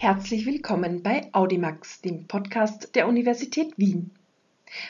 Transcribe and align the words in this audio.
Herzlich 0.00 0.46
willkommen 0.46 1.02
bei 1.02 1.28
Audimax, 1.32 2.02
dem 2.02 2.28
Podcast 2.28 2.94
der 2.94 3.08
Universität 3.08 3.76
Wien. 3.78 4.12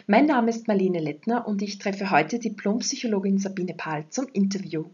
Mein 0.06 0.26
Name 0.26 0.50
ist 0.50 0.68
Marlene 0.68 1.00
Lettner 1.00 1.48
und 1.48 1.62
ich 1.62 1.78
treffe 1.78 2.10
heute 2.10 2.38
Diplompsychologin 2.38 3.38
Sabine 3.38 3.72
Pahl 3.72 4.04
zum 4.10 4.26
Interview. 4.34 4.84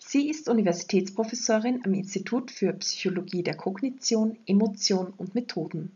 Sie 0.00 0.30
ist 0.30 0.48
Universitätsprofessorin 0.48 1.82
am 1.84 1.92
Institut 1.92 2.50
für 2.50 2.72
Psychologie 2.72 3.42
der 3.42 3.54
Kognition, 3.54 4.38
Emotion 4.46 5.12
und 5.18 5.34
Methoden 5.34 5.92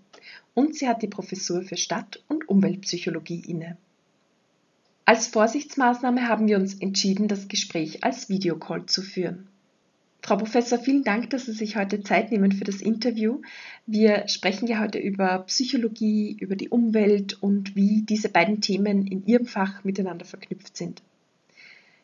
und 0.52 0.76
sie 0.76 0.86
hat 0.86 1.00
die 1.00 1.08
Professur 1.08 1.62
für 1.62 1.78
Stadt- 1.78 2.22
und 2.28 2.50
Umweltpsychologie 2.50 3.44
inne. 3.48 3.78
Als 5.06 5.28
Vorsichtsmaßnahme 5.28 6.28
haben 6.28 6.48
wir 6.48 6.58
uns 6.58 6.74
entschieden, 6.74 7.28
das 7.28 7.48
Gespräch 7.48 8.04
als 8.04 8.28
Videocall 8.28 8.84
zu 8.84 9.00
führen. 9.00 9.48
Frau 10.24 10.36
Professor, 10.36 10.78
vielen 10.78 11.02
Dank, 11.02 11.30
dass 11.30 11.46
Sie 11.46 11.52
sich 11.52 11.74
heute 11.76 12.00
Zeit 12.04 12.30
nehmen 12.30 12.52
für 12.52 12.62
das 12.62 12.80
Interview. 12.80 13.40
Wir 13.86 14.28
sprechen 14.28 14.68
ja 14.68 14.78
heute 14.78 15.00
über 15.00 15.40
Psychologie, 15.48 16.36
über 16.38 16.54
die 16.54 16.68
Umwelt 16.68 17.42
und 17.42 17.74
wie 17.74 18.02
diese 18.02 18.28
beiden 18.28 18.60
Themen 18.60 19.04
in 19.08 19.26
Ihrem 19.26 19.46
Fach 19.46 19.82
miteinander 19.82 20.24
verknüpft 20.24 20.76
sind. 20.76 21.02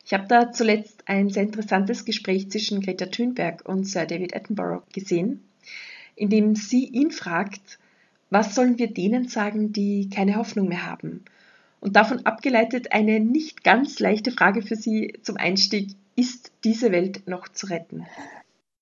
Ich 0.05 0.13
habe 0.13 0.27
da 0.27 0.51
zuletzt 0.51 1.03
ein 1.07 1.29
sehr 1.29 1.43
interessantes 1.43 2.03
Gespräch 2.03 2.51
zwischen 2.51 2.81
Greta 2.81 3.05
Thunberg 3.05 3.67
und 3.69 3.85
Sir 3.85 4.05
David 4.05 4.35
Attenborough 4.35 4.83
gesehen, 4.91 5.41
in 6.17 6.29
dem 6.29 6.55
sie 6.55 6.85
ihn 6.85 7.11
fragt, 7.11 7.79
was 8.29 8.53
sollen 8.53 8.77
wir 8.77 8.93
denen 8.93 9.29
sagen, 9.29 9.71
die 9.71 10.09
keine 10.09 10.35
Hoffnung 10.35 10.67
mehr 10.67 10.85
haben? 10.85 11.23
Und 11.79 11.95
davon 11.95 12.25
abgeleitet 12.25 12.91
eine 12.91 13.21
nicht 13.21 13.63
ganz 13.63 13.99
leichte 13.99 14.31
Frage 14.31 14.61
für 14.61 14.75
Sie 14.75 15.13
zum 15.21 15.37
Einstieg 15.37 15.91
ist 16.19 16.51
diese 16.63 16.91
Welt 16.91 17.27
noch 17.27 17.47
zu 17.47 17.67
retten? 17.67 18.05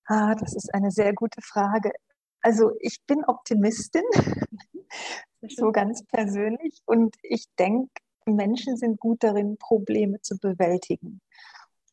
Ah, 0.06 0.34
das 0.34 0.54
ist 0.56 0.74
eine 0.74 0.90
sehr 0.90 1.12
gute 1.12 1.40
Frage. 1.40 1.92
Also 2.40 2.72
ich 2.80 2.98
bin 3.06 3.24
Optimistin, 3.24 4.02
so 5.48 5.70
ganz 5.70 6.04
persönlich. 6.04 6.80
Und 6.86 7.16
ich 7.22 7.46
denke, 7.58 7.90
Menschen 8.26 8.76
sind 8.76 8.98
gut 8.98 9.22
darin, 9.22 9.56
Probleme 9.56 10.20
zu 10.20 10.38
bewältigen. 10.38 11.20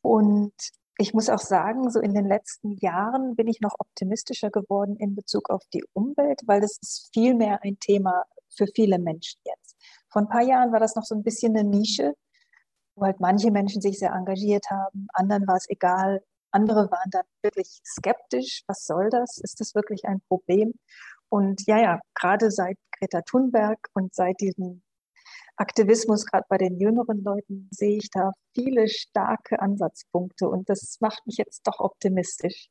Und 0.02 0.54
ich 0.98 1.14
muss 1.14 1.30
auch 1.30 1.40
sagen, 1.40 1.90
so 1.92 2.00
in 2.00 2.14
den 2.14 2.28
letzten 2.28 2.78
Jahren 2.78 3.36
bin 3.36 3.48
ich 3.48 3.62
noch 3.62 3.76
optimistischer 3.78 4.50
geworden 4.50 4.96
in 4.98 5.14
Bezug 5.14 5.50
auf 5.50 5.64
die 5.74 5.84
Umwelt, 5.94 6.42
weil 6.46 6.62
das 6.62 6.78
ist 6.82 7.10
viel 7.14 7.36
mehr 7.36 7.62
ein 7.64 7.78
Thema 7.80 8.24
für 8.50 8.68
viele 8.74 8.98
Menschen 8.98 9.42
jetzt. 9.44 9.76
Vor 10.10 10.22
ein 10.22 10.30
paar 10.30 10.44
Jahren 10.44 10.72
war 10.72 10.80
das 10.80 10.96
noch 10.96 11.04
so 11.04 11.14
ein 11.14 11.24
bisschen 11.24 11.56
eine 11.56 11.68
Nische 11.68 12.16
wo 12.96 13.06
halt 13.06 13.20
manche 13.20 13.52
Menschen 13.52 13.82
sich 13.82 14.00
sehr 14.00 14.12
engagiert 14.12 14.66
haben, 14.70 15.08
anderen 15.14 15.48
war 15.48 15.58
es 15.58 15.70
egal, 15.70 16.24
andere 16.52 16.90
waren 16.90 17.12
dann 17.12 17.26
wirklich 17.42 17.82
skeptisch, 17.86 18.64
was 18.68 18.86
soll 18.86 19.10
das? 19.10 19.38
Ist 19.40 19.60
das 19.60 19.76
wirklich 19.76 20.06
ein 20.06 20.22
Problem? 20.28 20.74
Und 21.30 21.66
ja, 21.68 21.80
ja, 21.80 22.00
gerade 22.14 22.50
seit 22.52 22.78
Greta 22.98 23.22
Thunberg 23.22 23.80
und 23.94 24.14
seit 24.14 24.40
diesem 24.40 24.82
Aktivismus, 25.58 26.26
gerade 26.26 26.46
bei 26.50 26.58
den 26.58 26.80
jüngeren 26.80 27.24
Leuten, 27.24 27.68
sehe 27.72 27.98
ich 27.98 28.10
da 28.10 28.32
viele 28.54 28.88
starke 28.88 29.60
Ansatzpunkte 29.60 30.48
und 30.48 30.70
das 30.70 30.98
macht 31.02 31.26
mich 31.26 31.38
jetzt 31.38 31.66
doch 31.68 31.80
optimistisch. 31.80 32.68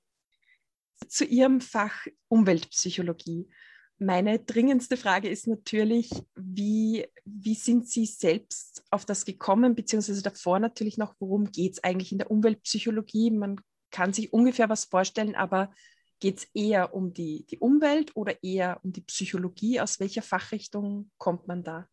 Zu 1.09 1.25
Ihrem 1.25 1.61
Fach 1.61 2.07
Umweltpsychologie. 2.29 3.51
Meine 3.99 4.41
dringendste 4.41 4.97
Frage 4.97 5.29
ist 5.29 5.47
natürlich, 5.47 6.11
wie, 6.35 7.07
wie 7.25 7.55
sind 7.55 7.89
Sie 7.89 8.07
selbst 8.07 8.85
auf 8.91 9.05
das 9.05 9.25
gekommen, 9.25 9.75
beziehungsweise 9.75 10.23
davor 10.23 10.59
natürlich 10.59 10.99
noch, 10.99 11.15
worum 11.21 11.51
geht 11.51 11.75
es 11.75 11.85
eigentlich 11.85 12.11
in 12.11 12.19
der 12.19 12.31
Umweltpsychologie? 12.31 13.31
Man 13.31 13.61
kann 13.91 14.13
sich 14.13 14.33
ungefähr 14.33 14.69
was 14.69 14.85
vorstellen, 14.87 15.37
aber 15.37 15.73
geht 16.19 16.39
es 16.39 16.49
eher 16.55 16.93
um 16.95 17.13
die, 17.13 17.47
die 17.47 17.59
Umwelt 17.59 18.17
oder 18.17 18.43
eher 18.43 18.81
um 18.83 18.93
die 18.93 19.03
Psychologie? 19.03 19.81
Aus 19.81 20.01
welcher 20.01 20.23
Fachrichtung 20.23 21.11
kommt 21.17 21.47
man 21.47 21.63
da? 21.63 21.89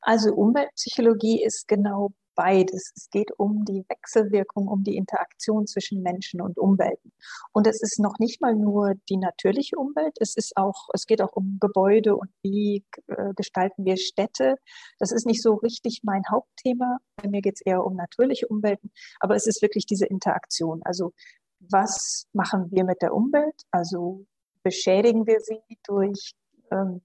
Also 0.00 0.34
Umweltpsychologie 0.34 1.44
ist 1.44 1.68
genau 1.68 2.12
beides. 2.34 2.92
Es 2.96 3.10
geht 3.10 3.30
um 3.38 3.64
die 3.64 3.84
Wechselwirkung, 3.88 4.68
um 4.68 4.82
die 4.82 4.96
Interaktion 4.96 5.66
zwischen 5.66 6.02
Menschen 6.02 6.40
und 6.40 6.58
Umwelten. 6.58 7.12
Und 7.52 7.66
es 7.66 7.82
ist 7.82 7.98
noch 7.98 8.18
nicht 8.18 8.40
mal 8.40 8.54
nur 8.54 8.94
die 9.08 9.16
natürliche 9.16 9.76
Umwelt, 9.76 10.16
es 10.20 10.36
ist 10.36 10.56
auch, 10.56 10.88
es 10.94 11.06
geht 11.06 11.22
auch 11.22 11.32
um 11.32 11.58
Gebäude 11.60 12.16
und 12.16 12.30
wie 12.42 12.84
äh, 13.08 13.34
gestalten 13.34 13.84
wir 13.84 13.96
Städte. 13.96 14.56
Das 14.98 15.12
ist 15.12 15.26
nicht 15.26 15.42
so 15.42 15.54
richtig 15.54 16.00
mein 16.02 16.22
Hauptthema. 16.30 16.98
Bei 17.16 17.28
mir 17.28 17.40
geht 17.40 17.56
es 17.56 17.60
eher 17.60 17.84
um 17.84 17.96
natürliche 17.96 18.48
Umwelten, 18.48 18.90
aber 19.20 19.34
es 19.36 19.46
ist 19.46 19.62
wirklich 19.62 19.86
diese 19.86 20.06
Interaktion. 20.06 20.80
Also 20.84 21.12
was 21.60 22.26
machen 22.32 22.68
wir 22.70 22.84
mit 22.84 23.02
der 23.02 23.14
Umwelt? 23.14 23.62
Also 23.70 24.24
beschädigen 24.62 25.26
wir 25.26 25.40
sie 25.40 25.60
durch 25.84 26.32
ähm, 26.70 27.02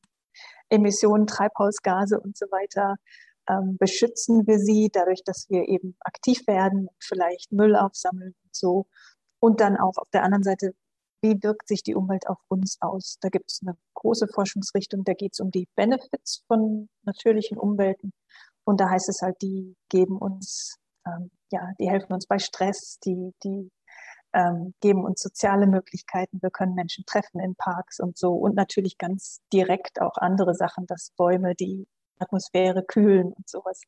Emissionen, 0.69 1.27
Treibhausgase 1.27 2.19
und 2.19 2.37
so 2.37 2.45
weiter? 2.47 2.95
Ähm, 3.49 3.77
beschützen 3.77 4.47
wir 4.47 4.59
sie 4.59 4.89
dadurch, 4.91 5.23
dass 5.23 5.47
wir 5.49 5.67
eben 5.67 5.95
aktiv 5.99 6.45
werden, 6.47 6.89
vielleicht 6.99 7.51
Müll 7.51 7.75
aufsammeln 7.75 8.33
und 8.43 8.55
so. 8.55 8.87
Und 9.39 9.61
dann 9.61 9.77
auch 9.77 9.97
auf 9.97 10.09
der 10.11 10.23
anderen 10.23 10.43
Seite, 10.43 10.73
wie 11.21 11.41
wirkt 11.41 11.67
sich 11.67 11.83
die 11.83 11.95
Umwelt 11.95 12.27
auf 12.27 12.39
uns 12.47 12.77
aus? 12.81 13.17
Da 13.21 13.29
gibt 13.29 13.51
es 13.51 13.61
eine 13.65 13.77
große 13.95 14.27
Forschungsrichtung, 14.27 15.03
da 15.03 15.13
geht 15.13 15.33
es 15.33 15.39
um 15.39 15.51
die 15.51 15.67
Benefits 15.75 16.43
von 16.47 16.89
natürlichen 17.03 17.57
Umwelten. 17.57 18.11
Und 18.63 18.79
da 18.79 18.89
heißt 18.89 19.09
es 19.09 19.21
halt, 19.21 19.41
die 19.41 19.75
geben 19.89 20.17
uns, 20.17 20.77
ähm, 21.07 21.31
ja, 21.51 21.71
die 21.79 21.89
helfen 21.89 22.13
uns 22.13 22.25
bei 22.27 22.39
Stress, 22.39 22.99
die, 23.05 23.31
die 23.43 23.71
ähm, 24.33 24.73
geben 24.81 25.05
uns 25.05 25.21
soziale 25.21 25.67
Möglichkeiten. 25.67 26.41
Wir 26.41 26.49
können 26.51 26.75
Menschen 26.75 27.05
treffen 27.05 27.39
in 27.39 27.55
Parks 27.55 27.99
und 27.99 28.17
so. 28.17 28.33
Und 28.33 28.55
natürlich 28.55 28.97
ganz 28.97 29.39
direkt 29.53 30.01
auch 30.01 30.17
andere 30.17 30.53
Sachen, 30.55 30.85
dass 30.87 31.11
Bäume 31.15 31.55
die 31.55 31.87
Atmosphäre 32.19 32.83
kühlen 32.83 33.33
und 33.33 33.49
sowas. 33.49 33.81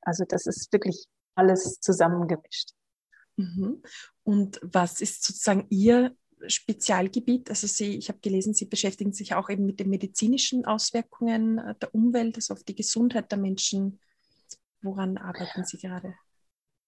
Also 0.00 0.24
das 0.26 0.46
ist 0.46 0.72
wirklich 0.72 1.06
alles 1.34 1.80
zusammengemischt. 1.80 2.70
Mhm. 3.36 3.82
Und 4.22 4.60
was 4.62 5.00
ist 5.00 5.24
sozusagen 5.24 5.66
Ihr 5.70 6.16
Spezialgebiet? 6.46 7.50
Also 7.50 7.66
Sie, 7.66 7.96
ich 7.96 8.08
habe 8.08 8.20
gelesen, 8.20 8.54
Sie 8.54 8.66
beschäftigen 8.66 9.12
sich 9.12 9.34
auch 9.34 9.48
eben 9.48 9.66
mit 9.66 9.80
den 9.80 9.90
medizinischen 9.90 10.64
Auswirkungen 10.64 11.58
äh, 11.58 11.74
der 11.76 11.94
Umwelt, 11.94 12.36
also 12.36 12.54
auf 12.54 12.62
die 12.62 12.74
Gesundheit 12.74 13.30
der 13.32 13.38
Menschen. 13.38 13.98
Woran 14.82 15.16
arbeiten 15.16 15.64
Sie 15.64 15.78
gerade? 15.78 16.14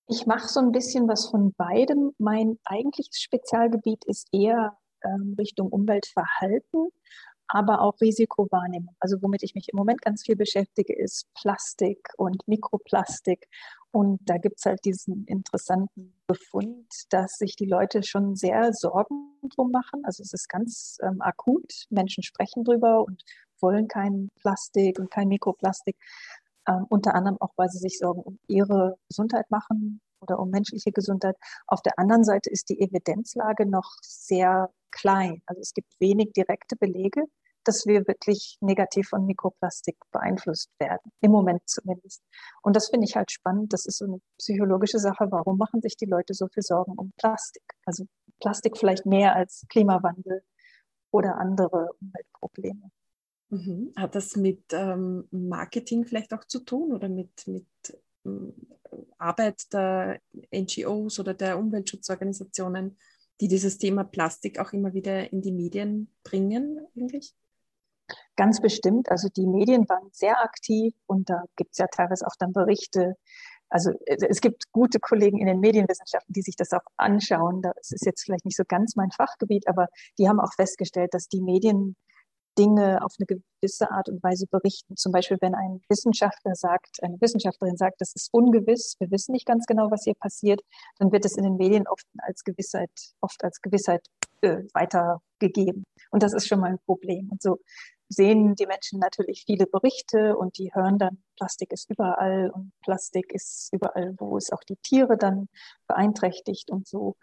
Ich 0.09 0.27
mache 0.27 0.47
so 0.49 0.61
ein 0.61 0.71
bisschen 0.71 1.09
was 1.09 1.29
von 1.31 1.53
beidem. 1.55 2.13
Mein 2.19 2.59
eigentliches 2.65 3.21
Spezialgebiet 3.21 4.05
ist 4.05 4.29
eher 4.33 4.79
ähm, 5.03 5.35
Richtung 5.39 5.69
Umweltverhalten 5.69 6.91
aber 7.49 7.81
auch 7.81 8.01
Risikowahrnehmung. 8.01 8.95
Also 9.01 9.17
womit 9.23 9.43
ich 9.43 9.55
mich 9.55 9.69
im 9.69 9.77
Moment 9.77 10.03
ganz 10.03 10.23
viel 10.23 10.37
beschäftige, 10.37 10.95
ist 10.95 11.33
Plastik 11.35 12.09
und 12.17 12.47
Mikroplastik. 12.47 13.49
Und 13.91 14.21
da 14.29 14.37
gibt 14.37 14.59
es 14.59 14.67
halt 14.67 14.85
diesen 14.85 15.25
interessanten 15.25 16.13
Befund, 16.27 16.87
dass 17.11 17.39
sich 17.39 17.57
die 17.57 17.67
Leute 17.67 18.03
schon 18.03 18.35
sehr 18.37 18.73
Sorgen 18.73 19.39
drum 19.55 19.71
machen. 19.71 20.05
Also 20.05 20.23
es 20.23 20.33
ist 20.33 20.49
ganz 20.49 20.99
ähm, 21.03 21.23
akut. 21.23 21.87
Menschen 21.91 22.23
sprechen 22.23 22.65
drüber 22.65 23.05
und 23.05 23.23
wollen 23.61 23.89
kein 23.89 24.29
Plastik 24.41 24.99
und 24.99 25.11
kein 25.11 25.29
Mikroplastik. 25.29 25.97
Ähm, 26.69 26.85
unter 26.89 27.15
anderem 27.15 27.39
auch, 27.41 27.53
weil 27.57 27.69
sie 27.71 27.79
sich 27.79 27.99
Sorgen 27.99 28.23
um 28.23 28.39
ihre 28.49 28.99
Gesundheit 29.09 29.51
machen 29.51 30.01
oder 30.29 30.39
um 30.39 30.51
menschliche 30.51 30.93
Gesundheit. 30.93 31.37
Auf 31.67 31.83
der 31.83 31.99
anderen 31.99 32.25
Seite 32.25 32.51
ist 32.51 32.69
die 32.69 32.81
Evidenzlage 32.81 33.67
noch 33.67 33.91
sehr 34.03 34.71
klein. 34.91 35.43
Also 35.47 35.61
es 35.61 35.75
gibt 35.75 35.89
wenig 36.01 36.33
direkte 36.33 36.77
Belege, 36.77 37.25
dass 37.65 37.87
wir 37.87 38.07
wirklich 38.07 38.59
negativ 38.61 39.09
von 39.09 39.27
Mikroplastik 39.27 39.97
beeinflusst 40.13 40.71
werden. 40.79 41.13
Im 41.21 41.33
Moment 41.33 41.63
zumindest. 41.67 42.23
Und 42.63 42.77
das 42.77 42.89
finde 42.89 43.07
ich 43.07 43.17
halt 43.17 43.31
spannend. 43.31 43.73
Das 43.73 43.87
ist 43.87 43.99
so 43.99 44.05
eine 44.05 44.21
psychologische 44.39 44.99
Sache. 44.99 45.27
Warum 45.31 45.59
machen 45.59 45.83
sich 45.83 45.97
die 45.97 46.07
Leute 46.07 46.35
so 46.35 46.47
viel 46.49 46.63
Sorgen 46.63 46.93
um 46.97 47.13
Plastik? 47.19 47.65
Also 47.85 48.05
Plastik 48.41 48.79
vielleicht 48.79 49.07
mehr 49.07 49.35
als 49.35 49.67
Klimawandel 49.69 50.43
oder 51.11 51.37
andere 51.39 51.91
Umweltprobleme. 52.01 52.91
Mhm. 53.49 53.93
Hat 53.97 54.15
das 54.15 54.37
mit 54.37 54.73
ähm, 54.73 55.29
Marketing 55.31 56.05
vielleicht 56.05 56.33
auch 56.35 56.45
zu 56.45 56.61
tun 56.61 56.93
oder 56.93 57.09
mit, 57.09 57.47
mit 57.47 57.67
Arbeit 59.19 59.73
der 59.73 60.21
NGOs 60.55 61.19
oder 61.19 61.35
der 61.35 61.59
Umweltschutzorganisationen, 61.59 62.99
die 63.41 63.49
dieses 63.49 63.79
Thema 63.79 64.05
Plastik 64.05 64.59
auch 64.59 64.73
immer 64.73 64.95
wieder 64.95 65.33
in 65.33 65.43
die 65.43 65.53
Medien 65.53 66.15
bringen, 66.23 66.87
eigentlich? 66.97 67.35
Ganz 68.37 68.61
bestimmt. 68.61 69.11
Also 69.11 69.29
die 69.29 69.47
Medien 69.47 69.89
waren 69.89 70.09
sehr 70.13 70.41
aktiv 70.43 70.95
und 71.07 71.29
da 71.29 71.45
gibt 71.57 71.73
es 71.73 71.79
ja 71.79 71.87
teilweise 71.89 72.27
auch 72.27 72.37
dann 72.39 72.53
Berichte. 72.53 73.17
Also 73.69 73.91
es 74.07 74.41
gibt 74.41 74.71
gute 74.71 75.01
Kollegen 75.01 75.39
in 75.39 75.47
den 75.47 75.59
Medienwissenschaften, 75.59 76.33
die 76.33 76.43
sich 76.43 76.55
das 76.55 76.73
auch 76.73 76.85
anschauen. 76.97 77.63
Das 77.63 77.91
ist 77.91 78.07
jetzt 78.07 78.23
vielleicht 78.23 78.45
nicht 78.45 78.57
so 78.57 78.63
ganz 78.67 78.95
mein 78.95 79.11
Fachgebiet, 79.11 79.67
aber 79.67 79.89
die 80.19 80.29
haben 80.29 80.39
auch 80.39 80.53
festgestellt, 80.55 81.15
dass 81.15 81.29
die 81.29 81.41
Medien 81.41 81.97
Dinge 82.59 83.05
auf 83.05 83.15
eine 83.19 83.27
gewisse 83.27 83.91
Art 83.91 84.09
und 84.09 84.23
Weise 84.23 84.47
berichten. 84.47 84.97
Zum 84.97 85.13
Beispiel, 85.13 85.39
wenn 85.41 85.55
ein 85.55 85.81
Wissenschaftler 85.89 86.55
sagt, 86.55 87.03
eine 87.03 87.21
Wissenschaftlerin 87.21 87.77
sagt, 87.77 88.01
das 88.01 88.15
ist 88.15 88.33
ungewiss, 88.33 88.97
wir 88.99 89.11
wissen 89.11 89.33
nicht 89.33 89.47
ganz 89.47 89.67
genau, 89.67 89.91
was 89.91 90.05
hier 90.05 90.15
passiert, 90.15 90.61
dann 90.99 91.13
wird 91.13 91.25
es 91.25 91.37
in 91.37 91.45
den 91.45 91.57
Medien 91.57 91.87
oft 91.87 92.07
als 92.19 92.45
Gewissheit, 92.45 92.91
oft 93.21 93.43
als 93.45 93.61
Gewissheit 93.61 94.07
äh, 94.43 94.63
weitergegeben. 94.75 95.85
Und 96.11 96.23
das 96.23 96.33
ist 96.33 96.47
schon 96.47 96.61
mal 96.61 96.71
ein 96.71 96.79
Problem. 96.87 97.29
Und 97.31 97.43
so 97.43 97.59
sehen 98.09 98.55
die 98.55 98.67
Menschen 98.67 99.01
natürlich 99.01 99.45
viele 99.47 99.67
Berichte 99.67 100.37
und 100.37 100.59
die 100.59 100.73
hören 100.73 100.99
dann, 100.99 101.19
Plastik 101.37 101.73
ist 101.73 101.91
überall 101.91 102.51
und 102.51 102.73
Plastik 102.83 103.33
ist 103.33 103.71
überall, 103.73 104.15
wo 104.19 104.37
es 104.37 104.53
auch 104.53 104.63
die 104.63 104.77
Tiere 104.77 105.17
dann 105.17 105.49
beeinträchtigt 105.89 106.71
und 106.71 106.87
so. 106.87 107.17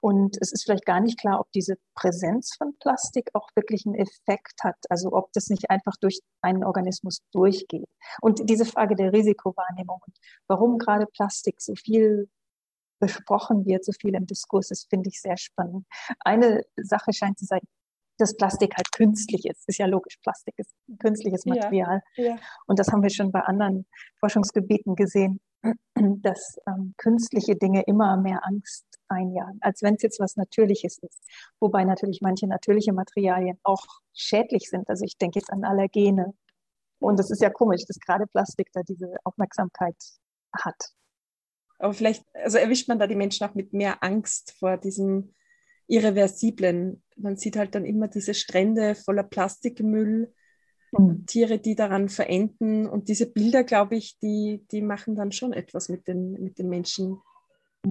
Und 0.00 0.36
es 0.40 0.52
ist 0.52 0.64
vielleicht 0.64 0.86
gar 0.86 1.00
nicht 1.00 1.18
klar, 1.18 1.40
ob 1.40 1.50
diese 1.52 1.76
Präsenz 1.94 2.54
von 2.56 2.76
Plastik 2.78 3.30
auch 3.34 3.48
wirklich 3.56 3.84
einen 3.84 3.96
Effekt 3.96 4.62
hat, 4.62 4.76
also 4.88 5.12
ob 5.12 5.32
das 5.32 5.48
nicht 5.48 5.70
einfach 5.70 5.96
durch 6.00 6.20
einen 6.40 6.64
Organismus 6.64 7.20
durchgeht. 7.32 7.88
Und 8.20 8.48
diese 8.48 8.64
Frage 8.64 8.94
der 8.94 9.12
Risikowahrnehmung 9.12 10.00
und 10.06 10.16
warum 10.46 10.78
gerade 10.78 11.06
Plastik 11.06 11.60
so 11.60 11.74
viel 11.74 12.28
besprochen 13.00 13.64
wird, 13.66 13.84
so 13.84 13.92
viel 13.92 14.14
im 14.14 14.26
Diskurs 14.26 14.70
ist, 14.70 14.88
finde 14.88 15.08
ich 15.08 15.20
sehr 15.20 15.36
spannend. 15.36 15.86
Eine 16.20 16.62
Sache 16.76 17.12
scheint 17.12 17.38
zu 17.38 17.44
sein, 17.44 17.60
dass 18.18 18.36
Plastik 18.36 18.76
halt 18.76 18.90
künstlich 18.92 19.46
ist. 19.46 19.68
Ist 19.68 19.78
ja 19.78 19.86
logisch, 19.86 20.16
Plastik 20.22 20.54
ist 20.58 20.74
ein 20.88 20.98
künstliches 20.98 21.46
Material. 21.46 22.02
Ja, 22.16 22.24
ja. 22.24 22.36
Und 22.66 22.78
das 22.78 22.88
haben 22.88 23.02
wir 23.02 23.10
schon 23.10 23.30
bei 23.30 23.40
anderen 23.40 23.86
Forschungsgebieten 24.18 24.96
gesehen, 24.96 25.40
dass 25.94 26.56
ähm, 26.66 26.94
künstliche 26.98 27.56
Dinge 27.56 27.82
immer 27.82 28.16
mehr 28.16 28.44
Angst 28.44 28.97
einjagen, 29.08 29.58
als 29.60 29.82
wenn 29.82 29.94
es 29.94 30.02
jetzt 30.02 30.20
was 30.20 30.36
Natürliches 30.36 30.98
ist. 30.98 31.22
Wobei 31.60 31.84
natürlich 31.84 32.20
manche 32.20 32.46
natürliche 32.46 32.92
Materialien 32.92 33.58
auch 33.62 33.84
schädlich 34.14 34.68
sind. 34.68 34.88
Also 34.88 35.04
ich 35.04 35.16
denke 35.18 35.38
jetzt 35.38 35.52
an 35.52 35.64
Allergene. 35.64 36.34
Und 37.00 37.20
es 37.20 37.30
ist 37.30 37.42
ja 37.42 37.50
komisch, 37.50 37.84
dass 37.86 37.98
gerade 38.00 38.26
Plastik 38.26 38.68
da 38.72 38.82
diese 38.82 39.14
Aufmerksamkeit 39.24 39.96
hat. 40.52 40.92
Aber 41.78 41.94
vielleicht, 41.94 42.24
also 42.34 42.58
erwischt 42.58 42.88
man 42.88 42.98
da 42.98 43.06
die 43.06 43.14
Menschen 43.14 43.46
auch 43.46 43.54
mit 43.54 43.72
mehr 43.72 44.02
Angst 44.02 44.54
vor 44.58 44.76
diesem 44.76 45.34
Irreversiblen. 45.86 47.02
Man 47.16 47.36
sieht 47.36 47.56
halt 47.56 47.74
dann 47.74 47.84
immer 47.84 48.08
diese 48.08 48.34
Strände 48.34 48.94
voller 48.94 49.22
Plastikmüll, 49.22 50.32
mhm. 50.92 51.24
Tiere, 51.26 51.58
die 51.58 51.76
daran 51.76 52.08
verenden. 52.08 52.86
Und 52.86 53.08
diese 53.08 53.26
Bilder, 53.26 53.64
glaube 53.64 53.96
ich, 53.96 54.18
die, 54.18 54.66
die 54.70 54.82
machen 54.82 55.14
dann 55.14 55.32
schon 55.32 55.52
etwas 55.52 55.88
mit 55.88 56.08
den, 56.08 56.32
mit 56.32 56.58
den 56.58 56.68
Menschen. 56.68 57.20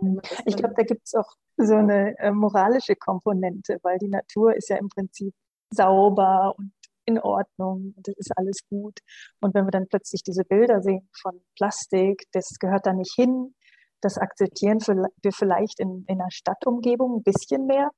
Mhm. 0.01 0.21
Ich 0.45 0.55
glaube, 0.55 0.73
da 0.75 0.83
gibt 0.83 1.01
es 1.05 1.13
auch 1.13 1.35
so 1.57 1.75
eine 1.75 2.17
äh, 2.19 2.31
moralische 2.31 2.95
Komponente, 2.95 3.79
weil 3.83 3.97
die 3.97 4.09
Natur 4.09 4.55
ist 4.55 4.69
ja 4.69 4.77
im 4.77 4.89
Prinzip 4.89 5.33
sauber 5.73 6.53
und 6.57 6.71
in 7.05 7.19
Ordnung 7.19 7.93
und 7.95 8.07
das 8.07 8.15
ist 8.17 8.31
alles 8.35 8.59
gut. 8.69 8.99
Und 9.39 9.53
wenn 9.55 9.65
wir 9.65 9.71
dann 9.71 9.87
plötzlich 9.87 10.23
diese 10.23 10.43
Bilder 10.43 10.81
sehen 10.81 11.09
von 11.21 11.41
Plastik, 11.55 12.23
das 12.33 12.57
gehört 12.59 12.85
da 12.85 12.93
nicht 12.93 13.13
hin, 13.15 13.55
das 14.01 14.17
akzeptieren 14.17 14.79
wir 14.79 15.31
vielleicht 15.31 15.79
in, 15.79 16.03
in 16.07 16.21
einer 16.21 16.31
Stadtumgebung 16.31 17.17
ein 17.17 17.23
bisschen 17.23 17.65
mehr. 17.65 17.89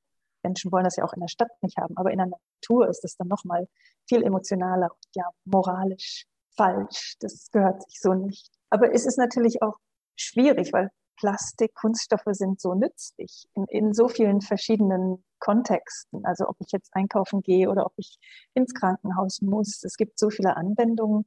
Menschen 0.42 0.72
wollen 0.72 0.84
das 0.84 0.96
ja 0.96 1.04
auch 1.04 1.12
in 1.12 1.20
der 1.20 1.28
Stadt 1.28 1.50
nicht 1.60 1.76
haben, 1.76 1.94
aber 1.96 2.10
in 2.10 2.18
der 2.18 2.28
Natur 2.28 2.88
ist 2.88 3.02
das 3.02 3.16
dann 3.16 3.28
nochmal 3.28 3.66
viel 4.08 4.22
emotionaler 4.22 4.86
und 4.90 5.06
ja 5.14 5.24
moralisch 5.44 6.24
falsch. 6.56 7.16
Das 7.20 7.50
gehört 7.50 7.82
sich 7.82 8.00
so 8.00 8.14
nicht. 8.14 8.48
Aber 8.70 8.94
es 8.94 9.04
ist 9.04 9.18
natürlich 9.18 9.60
auch 9.62 9.76
schwierig, 10.16 10.72
weil 10.72 10.90
Plastik, 11.20 11.74
Kunststoffe 11.74 12.22
sind 12.30 12.60
so 12.60 12.74
nützlich 12.74 13.46
in, 13.54 13.66
in 13.66 13.92
so 13.92 14.08
vielen 14.08 14.40
verschiedenen 14.40 15.22
Kontexten. 15.38 16.24
Also 16.24 16.48
ob 16.48 16.56
ich 16.60 16.72
jetzt 16.72 16.88
einkaufen 16.94 17.42
gehe 17.42 17.68
oder 17.68 17.84
ob 17.84 17.92
ich 17.96 18.18
ins 18.54 18.72
Krankenhaus 18.72 19.42
muss. 19.42 19.84
Es 19.84 19.96
gibt 19.96 20.18
so 20.18 20.30
viele 20.30 20.56
Anwendungen. 20.56 21.26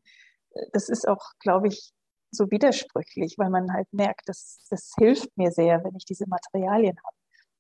Das 0.72 0.90
ist 0.90 1.08
auch, 1.08 1.34
glaube 1.40 1.68
ich, 1.68 1.94
so 2.32 2.50
widersprüchlich, 2.50 3.36
weil 3.38 3.52
man 3.52 3.72
halt 3.72 3.88
merkt, 3.94 4.28
dass 4.28 4.66
das 4.70 4.94
hilft 4.98 5.38
mir 5.38 5.52
sehr, 5.52 5.84
wenn 5.84 5.96
ich 5.96 6.06
diese 6.06 6.28
Materialien 6.28 6.98
habe. 7.06 7.16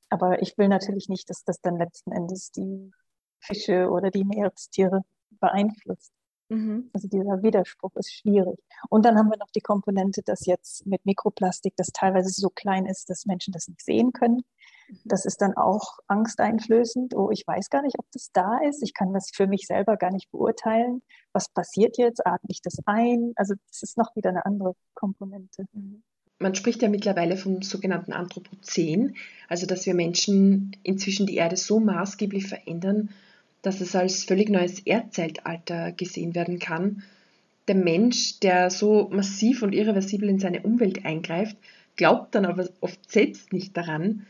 Aber 0.09 0.41
ich 0.41 0.57
will 0.57 0.67
natürlich 0.67 1.09
nicht, 1.09 1.29
dass 1.29 1.43
das 1.43 1.61
dann 1.61 1.77
letzten 1.77 2.11
Endes 2.11 2.51
die 2.51 2.91
Fische 3.39 3.89
oder 3.89 4.09
die 4.09 4.23
Meerestiere 4.23 5.01
beeinflusst. 5.39 6.11
Mhm. 6.53 6.89
Also 6.93 7.07
dieser 7.07 7.41
Widerspruch 7.41 7.95
ist 7.95 8.13
schwierig. 8.13 8.59
Und 8.89 9.05
dann 9.05 9.17
haben 9.17 9.29
wir 9.29 9.37
noch 9.37 9.49
die 9.51 9.61
Komponente, 9.61 10.21
dass 10.23 10.45
jetzt 10.45 10.85
mit 10.85 11.05
Mikroplastik 11.05 11.73
das 11.75 11.87
teilweise 11.87 12.29
so 12.29 12.49
klein 12.49 12.85
ist, 12.85 13.09
dass 13.09 13.25
Menschen 13.25 13.51
das 13.51 13.67
nicht 13.67 13.83
sehen 13.83 14.13
können. 14.13 14.43
Das 15.05 15.25
ist 15.25 15.41
dann 15.41 15.55
auch 15.55 15.97
angsteinflößend. 16.07 17.15
Oh, 17.15 17.31
ich 17.31 17.43
weiß 17.47 17.69
gar 17.69 17.81
nicht, 17.81 17.97
ob 17.97 18.05
das 18.11 18.29
da 18.33 18.59
ist. 18.59 18.83
Ich 18.83 18.93
kann 18.93 19.13
das 19.13 19.31
für 19.33 19.47
mich 19.47 19.65
selber 19.65 19.97
gar 19.97 20.11
nicht 20.11 20.29
beurteilen. 20.31 21.01
Was 21.31 21.49
passiert 21.49 21.97
jetzt? 21.97 22.25
Atme 22.25 22.49
ich 22.49 22.61
das 22.61 22.77
ein? 22.85 23.33
Also 23.35 23.55
das 23.69 23.81
ist 23.81 23.97
noch 23.97 24.15
wieder 24.15 24.29
eine 24.29 24.45
andere 24.45 24.75
Komponente. 24.93 25.65
Man 26.37 26.53
spricht 26.53 26.81
ja 26.81 26.89
mittlerweile 26.89 27.37
vom 27.37 27.61
sogenannten 27.61 28.13
Anthropozän, 28.13 29.15
also 29.47 29.65
dass 29.65 29.85
wir 29.85 29.95
Menschen 29.95 30.75
inzwischen 30.83 31.25
die 31.25 31.35
Erde 31.35 31.55
so 31.55 31.79
maßgeblich 31.79 32.47
verändern, 32.47 33.09
dass 33.63 33.81
es 33.81 33.95
als 33.95 34.23
völlig 34.23 34.49
neues 34.49 34.79
Erdzeitalter 34.79 35.91
gesehen 35.91 36.35
werden 36.35 36.59
kann. 36.59 37.01
Der 37.67 37.75
Mensch, 37.75 38.39
der 38.39 38.69
so 38.69 39.09
massiv 39.11 39.63
und 39.63 39.73
irreversibel 39.73 40.29
in 40.29 40.39
seine 40.39 40.61
Umwelt 40.61 41.05
eingreift, 41.05 41.57
glaubt 41.95 42.35
dann 42.35 42.45
aber 42.45 42.69
oft 42.81 43.11
selbst 43.11 43.51
nicht 43.53 43.75
daran, 43.75 44.27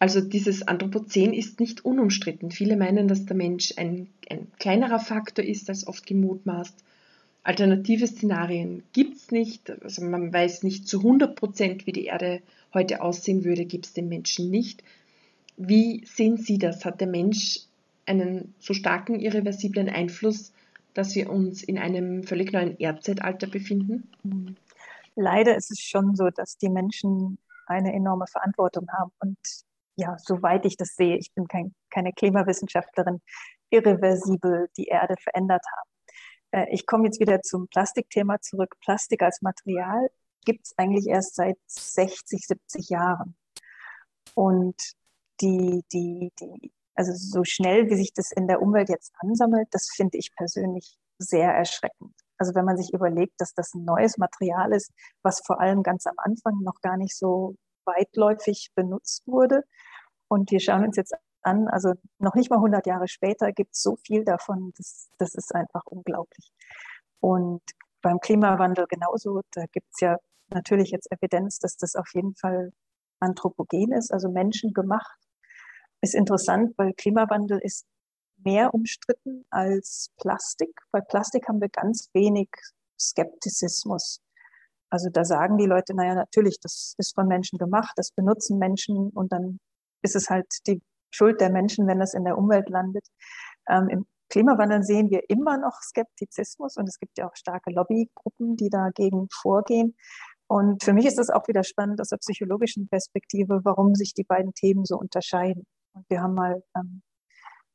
also 0.00 0.22
dieses 0.22 0.66
Anthropozän 0.66 1.34
ist 1.34 1.60
nicht 1.60 1.84
unumstritten. 1.84 2.50
Viele 2.50 2.78
meinen, 2.78 3.06
dass 3.06 3.26
der 3.26 3.36
Mensch 3.36 3.74
ein, 3.76 4.08
ein 4.30 4.46
kleinerer 4.58 4.98
Faktor 4.98 5.44
ist 5.44 5.68
als 5.68 5.86
oft 5.86 6.06
gemutmaßt. 6.06 6.74
Alternative 7.42 8.06
Szenarien 8.06 8.82
gibt 8.94 9.18
es 9.18 9.30
nicht. 9.30 9.70
Also 9.82 10.02
man 10.02 10.32
weiß 10.32 10.62
nicht 10.62 10.88
zu 10.88 11.00
100 11.00 11.36
Prozent, 11.36 11.86
wie 11.86 11.92
die 11.92 12.06
Erde 12.06 12.40
heute 12.72 13.02
aussehen 13.02 13.44
würde, 13.44 13.66
gibt 13.66 13.86
es 13.86 13.92
den 13.92 14.08
Menschen 14.08 14.50
nicht. 14.50 14.82
Wie 15.58 16.02
sehen 16.06 16.38
Sie 16.38 16.56
das? 16.56 16.86
Hat 16.86 17.02
der 17.02 17.08
Mensch 17.08 17.60
einen 18.10 18.54
so 18.58 18.74
starken 18.74 19.20
irreversiblen 19.20 19.88
Einfluss, 19.88 20.52
dass 20.94 21.14
wir 21.14 21.30
uns 21.30 21.62
in 21.62 21.78
einem 21.78 22.24
völlig 22.24 22.52
neuen 22.52 22.78
Erdzeitalter 22.78 23.46
befinden? 23.46 24.56
Leider 25.14 25.56
ist 25.56 25.70
es 25.70 25.80
schon 25.80 26.16
so, 26.16 26.30
dass 26.30 26.58
die 26.58 26.68
Menschen 26.68 27.38
eine 27.66 27.92
enorme 27.92 28.26
Verantwortung 28.26 28.88
haben 28.90 29.12
und 29.20 29.38
ja, 29.96 30.16
soweit 30.18 30.64
ich 30.64 30.76
das 30.76 30.96
sehe, 30.96 31.16
ich 31.16 31.32
bin 31.34 31.46
kein, 31.46 31.74
keine 31.90 32.12
Klimawissenschaftlerin, 32.12 33.20
irreversibel 33.70 34.68
die 34.76 34.86
Erde 34.86 35.14
verändert 35.22 35.62
haben. 35.76 35.90
Äh, 36.52 36.74
ich 36.74 36.86
komme 36.86 37.04
jetzt 37.04 37.20
wieder 37.20 37.42
zum 37.42 37.68
Plastikthema 37.68 38.40
zurück. 38.40 38.76
Plastik 38.80 39.22
als 39.22 39.42
Material 39.42 40.08
gibt 40.44 40.66
es 40.66 40.78
eigentlich 40.78 41.06
erst 41.06 41.36
seit 41.36 41.58
60, 41.66 42.46
70 42.46 42.88
Jahren. 42.88 43.36
Und 44.34 44.76
die, 45.40 45.84
die, 45.92 46.32
die, 46.40 46.72
also 47.00 47.12
so 47.14 47.44
schnell, 47.44 47.88
wie 47.88 47.96
sich 47.96 48.12
das 48.12 48.30
in 48.30 48.46
der 48.46 48.60
Umwelt 48.60 48.90
jetzt 48.90 49.14
ansammelt, 49.20 49.68
das 49.70 49.88
finde 49.88 50.18
ich 50.18 50.34
persönlich 50.36 50.98
sehr 51.18 51.50
erschreckend. 51.50 52.12
Also 52.36 52.54
wenn 52.54 52.66
man 52.66 52.76
sich 52.76 52.92
überlegt, 52.92 53.40
dass 53.40 53.54
das 53.54 53.72
ein 53.74 53.84
neues 53.86 54.18
Material 54.18 54.74
ist, 54.74 54.92
was 55.22 55.40
vor 55.46 55.60
allem 55.60 55.82
ganz 55.82 56.06
am 56.06 56.16
Anfang 56.18 56.60
noch 56.60 56.82
gar 56.82 56.98
nicht 56.98 57.16
so 57.16 57.54
weitläufig 57.86 58.68
benutzt 58.74 59.26
wurde. 59.26 59.62
Und 60.28 60.50
wir 60.50 60.60
schauen 60.60 60.84
uns 60.84 60.96
jetzt 60.96 61.14
an, 61.40 61.68
also 61.68 61.94
noch 62.18 62.34
nicht 62.34 62.50
mal 62.50 62.56
100 62.56 62.86
Jahre 62.86 63.08
später 63.08 63.50
gibt 63.52 63.74
es 63.74 63.80
so 63.80 63.96
viel 64.04 64.24
davon, 64.26 64.72
das, 64.76 65.08
das 65.16 65.34
ist 65.34 65.54
einfach 65.54 65.86
unglaublich. 65.86 66.52
Und 67.20 67.62
beim 68.02 68.20
Klimawandel 68.20 68.86
genauso, 68.88 69.40
da 69.52 69.64
gibt 69.72 69.88
es 69.94 70.00
ja 70.00 70.18
natürlich 70.50 70.90
jetzt 70.90 71.10
Evidenz, 71.10 71.58
dass 71.60 71.78
das 71.78 71.96
auf 71.96 72.08
jeden 72.12 72.34
Fall 72.36 72.72
anthropogen 73.20 73.92
ist, 73.92 74.12
also 74.12 74.30
menschengemacht. 74.30 75.19
Ist 76.02 76.14
interessant, 76.14 76.72
weil 76.78 76.94
Klimawandel 76.94 77.58
ist 77.62 77.86
mehr 78.42 78.72
umstritten 78.72 79.44
als 79.50 80.10
Plastik. 80.16 80.70
Bei 80.92 81.00
Plastik 81.00 81.46
haben 81.48 81.60
wir 81.60 81.68
ganz 81.68 82.08
wenig 82.14 82.48
Skeptizismus. 82.98 84.20
Also 84.90 85.08
da 85.10 85.24
sagen 85.24 85.56
die 85.56 85.66
Leute, 85.66 85.94
naja, 85.94 86.14
natürlich, 86.14 86.58
das 86.60 86.94
ist 86.98 87.14
von 87.14 87.28
Menschen 87.28 87.58
gemacht, 87.58 87.92
das 87.96 88.10
benutzen 88.12 88.58
Menschen 88.58 89.10
und 89.10 89.32
dann 89.32 89.60
ist 90.02 90.16
es 90.16 90.30
halt 90.30 90.46
die 90.66 90.82
Schuld 91.12 91.40
der 91.40 91.50
Menschen, 91.50 91.86
wenn 91.86 92.00
das 92.00 92.14
in 92.14 92.24
der 92.24 92.36
Umwelt 92.36 92.68
landet. 92.68 93.06
Ähm, 93.68 93.88
Im 93.88 94.06
Klimawandel 94.30 94.82
sehen 94.82 95.10
wir 95.10 95.28
immer 95.28 95.58
noch 95.58 95.80
Skeptizismus 95.82 96.76
und 96.76 96.88
es 96.88 96.98
gibt 96.98 97.18
ja 97.18 97.28
auch 97.28 97.36
starke 97.36 97.70
Lobbygruppen, 97.72 98.56
die 98.56 98.68
dagegen 98.68 99.28
vorgehen. 99.30 99.96
Und 100.46 100.82
für 100.82 100.92
mich 100.92 101.06
ist 101.06 101.18
es 101.18 101.30
auch 101.30 101.46
wieder 101.46 101.62
spannend 101.62 102.00
aus 102.00 102.08
der 102.08 102.16
psychologischen 102.18 102.88
Perspektive, 102.88 103.60
warum 103.64 103.94
sich 103.94 104.14
die 104.14 104.24
beiden 104.24 104.52
Themen 104.54 104.84
so 104.84 104.96
unterscheiden. 104.96 105.64
Und 105.94 106.08
wir 106.08 106.22
haben 106.22 106.34
mal 106.34 106.62
ähm, 106.76 107.02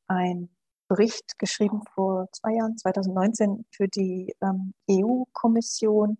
einen 0.07 0.55
Bericht 0.87 1.39
geschrieben 1.39 1.81
vor 1.93 2.27
zwei 2.31 2.53
Jahren, 2.53 2.77
2019, 2.77 3.65
für 3.71 3.87
die 3.87 4.35
ähm, 4.41 4.73
EU-Kommission 4.89 6.17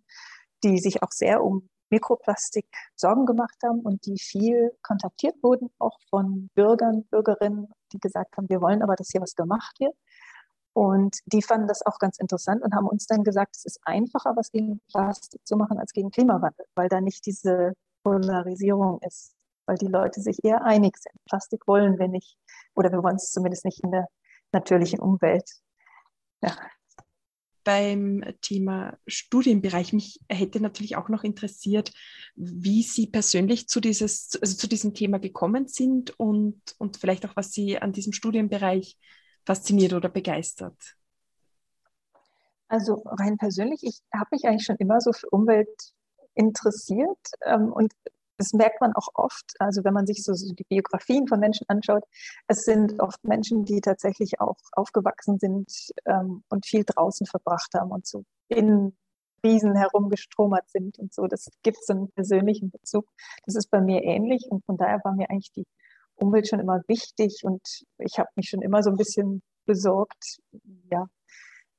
die 0.66 0.78
sich 0.78 1.02
auch 1.02 1.12
sehr 1.12 1.42
um 1.42 1.68
Mikroplastik 1.90 2.66
Sorgen 2.96 3.26
gemacht 3.26 3.56
haben 3.64 3.80
und 3.80 4.04
die 4.06 4.18
viel 4.18 4.72
kontaktiert 4.82 5.36
wurden, 5.42 5.70
auch 5.78 5.98
von 6.10 6.50
Bürgern, 6.54 7.04
Bürgerinnen, 7.10 7.68
die 7.92 7.98
gesagt 7.98 8.36
haben, 8.36 8.48
wir 8.48 8.60
wollen 8.60 8.82
aber, 8.82 8.96
dass 8.96 9.10
hier 9.12 9.20
was 9.20 9.36
gemacht 9.36 9.78
wird. 9.78 9.94
Und 10.72 11.16
die 11.26 11.42
fanden 11.42 11.68
das 11.68 11.86
auch 11.86 11.98
ganz 11.98 12.18
interessant 12.18 12.62
und 12.62 12.74
haben 12.74 12.88
uns 12.88 13.06
dann 13.06 13.22
gesagt, 13.22 13.56
es 13.56 13.64
ist 13.64 13.80
einfacher, 13.84 14.34
was 14.36 14.50
gegen 14.50 14.80
Plastik 14.90 15.46
zu 15.46 15.56
machen, 15.56 15.78
als 15.78 15.92
gegen 15.92 16.10
Klimawandel, 16.10 16.66
weil 16.74 16.88
da 16.88 17.00
nicht 17.00 17.24
diese 17.24 17.72
Polarisierung 18.02 19.00
ist, 19.02 19.35
weil 19.66 19.76
die 19.76 19.86
Leute 19.86 20.20
sich 20.20 20.44
eher 20.44 20.64
einig 20.64 20.96
sind. 20.96 21.14
Plastik 21.24 21.66
wollen 21.66 21.98
wir 21.98 22.08
nicht 22.08 22.36
oder 22.74 22.90
wir 22.92 23.02
wollen 23.02 23.16
es 23.16 23.32
zumindest 23.32 23.64
nicht 23.64 23.82
in 23.82 23.90
der 23.90 24.08
natürlichen 24.52 25.00
Umwelt. 25.00 25.48
Ja. 26.42 26.56
Beim 27.64 28.22
Thema 28.42 28.96
Studienbereich, 29.08 29.92
mich 29.92 30.20
hätte 30.28 30.60
natürlich 30.60 30.94
auch 30.96 31.08
noch 31.08 31.24
interessiert, 31.24 31.92
wie 32.36 32.84
Sie 32.84 33.08
persönlich 33.08 33.68
zu, 33.68 33.80
dieses, 33.80 34.38
also 34.40 34.56
zu 34.56 34.68
diesem 34.68 34.94
Thema 34.94 35.18
gekommen 35.18 35.66
sind 35.66 36.18
und, 36.20 36.60
und 36.78 36.96
vielleicht 36.96 37.26
auch, 37.26 37.34
was 37.34 37.52
Sie 37.52 37.76
an 37.76 37.92
diesem 37.92 38.12
Studienbereich 38.12 38.96
fasziniert 39.44 39.94
oder 39.94 40.08
begeistert? 40.08 40.96
Also 42.68 43.02
rein 43.04 43.36
persönlich, 43.36 43.82
ich 43.82 44.00
habe 44.12 44.28
mich 44.30 44.44
eigentlich 44.44 44.64
schon 44.64 44.76
immer 44.76 45.00
so 45.00 45.12
für 45.12 45.28
Umwelt 45.30 45.92
interessiert 46.34 47.18
ähm, 47.44 47.72
und 47.72 47.92
das 48.38 48.52
merkt 48.52 48.80
man 48.80 48.92
auch 48.94 49.08
oft, 49.14 49.54
also 49.58 49.84
wenn 49.84 49.94
man 49.94 50.06
sich 50.06 50.22
so, 50.22 50.34
so, 50.34 50.52
die 50.54 50.64
Biografien 50.64 51.26
von 51.26 51.40
Menschen 51.40 51.66
anschaut, 51.68 52.04
es 52.48 52.64
sind 52.64 53.00
oft 53.00 53.22
Menschen, 53.24 53.64
die 53.64 53.80
tatsächlich 53.80 54.40
auch 54.40 54.56
aufgewachsen 54.72 55.38
sind 55.38 55.70
ähm, 56.06 56.42
und 56.48 56.66
viel 56.66 56.84
draußen 56.84 57.26
verbracht 57.26 57.72
haben 57.74 57.90
und 57.90 58.06
so 58.06 58.24
in 58.48 58.96
Riesen 59.44 59.76
herumgestromert 59.76 60.68
sind 60.70 60.98
und 60.98 61.14
so. 61.14 61.26
Das 61.26 61.48
gibt 61.62 61.84
so 61.84 61.92
einen 61.92 62.10
persönlichen 62.12 62.70
Bezug. 62.70 63.08
Das 63.44 63.54
ist 63.54 63.70
bei 63.70 63.80
mir 63.80 64.02
ähnlich 64.02 64.46
und 64.50 64.64
von 64.64 64.76
daher 64.76 65.00
war 65.04 65.14
mir 65.14 65.30
eigentlich 65.30 65.52
die 65.52 65.66
Umwelt 66.16 66.48
schon 66.48 66.60
immer 66.60 66.82
wichtig 66.88 67.40
und 67.44 67.62
ich 67.98 68.18
habe 68.18 68.30
mich 68.36 68.48
schon 68.48 68.62
immer 68.62 68.82
so 68.82 68.90
ein 68.90 68.96
bisschen 68.96 69.42
besorgt, 69.66 70.38
ja, 70.90 71.06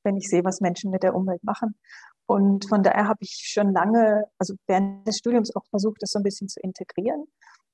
wenn 0.04 0.18
ich 0.18 0.30
sehe, 0.30 0.44
was 0.44 0.62
Menschen 0.62 0.92
mit 0.92 1.04
der 1.04 1.16
Umwelt 1.16 1.44
machen. 1.44 1.76
Und 2.28 2.68
von 2.68 2.84
daher 2.84 3.08
habe 3.08 3.20
ich 3.22 3.42
schon 3.46 3.72
lange, 3.72 4.26
also 4.38 4.54
während 4.68 5.08
des 5.08 5.18
Studiums 5.18 5.56
auch 5.56 5.66
versucht, 5.70 6.02
das 6.02 6.12
so 6.12 6.20
ein 6.20 6.24
bisschen 6.24 6.50
zu 6.50 6.60
integrieren. 6.60 7.26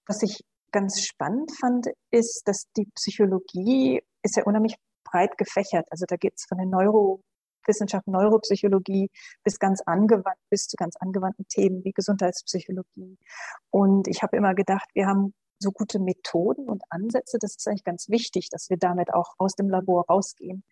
Was 0.05 0.21
ich 0.21 0.43
ganz 0.71 1.01
spannend 1.01 1.51
fand, 1.59 1.87
ist, 2.11 2.43
dass 2.45 2.65
die 2.77 2.85
Psychologie 2.95 4.01
ist 4.21 4.37
ja 4.37 4.43
unheimlich 4.43 4.75
breit 5.03 5.37
gefächert. 5.37 5.87
Also 5.89 6.05
da 6.07 6.17
geht 6.17 6.33
es 6.35 6.45
von 6.45 6.59
der 6.59 6.67
Neurowissenschaft, 6.67 8.07
Neuropsychologie 8.07 9.09
bis 9.43 9.57
ganz 9.57 9.81
angewandt, 9.81 10.39
bis 10.49 10.67
zu 10.67 10.75
ganz 10.77 10.95
angewandten 10.97 11.47
Themen 11.47 11.83
wie 11.83 11.91
Gesundheitspsychologie. 11.91 13.17
Und 13.71 14.07
ich 14.07 14.21
habe 14.21 14.37
immer 14.37 14.53
gedacht, 14.53 14.89
wir 14.93 15.07
haben 15.07 15.33
so 15.59 15.71
gute 15.71 15.99
Methoden 15.99 16.69
und 16.69 16.83
Ansätze, 16.89 17.37
das 17.39 17.55
ist 17.55 17.67
eigentlich 17.67 17.83
ganz 17.83 18.09
wichtig, 18.09 18.49
dass 18.49 18.69
wir 18.69 18.77
damit 18.77 19.13
auch 19.13 19.33
aus 19.37 19.55
dem 19.55 19.69
Labor 19.69 20.05
rausgehen 20.07 20.63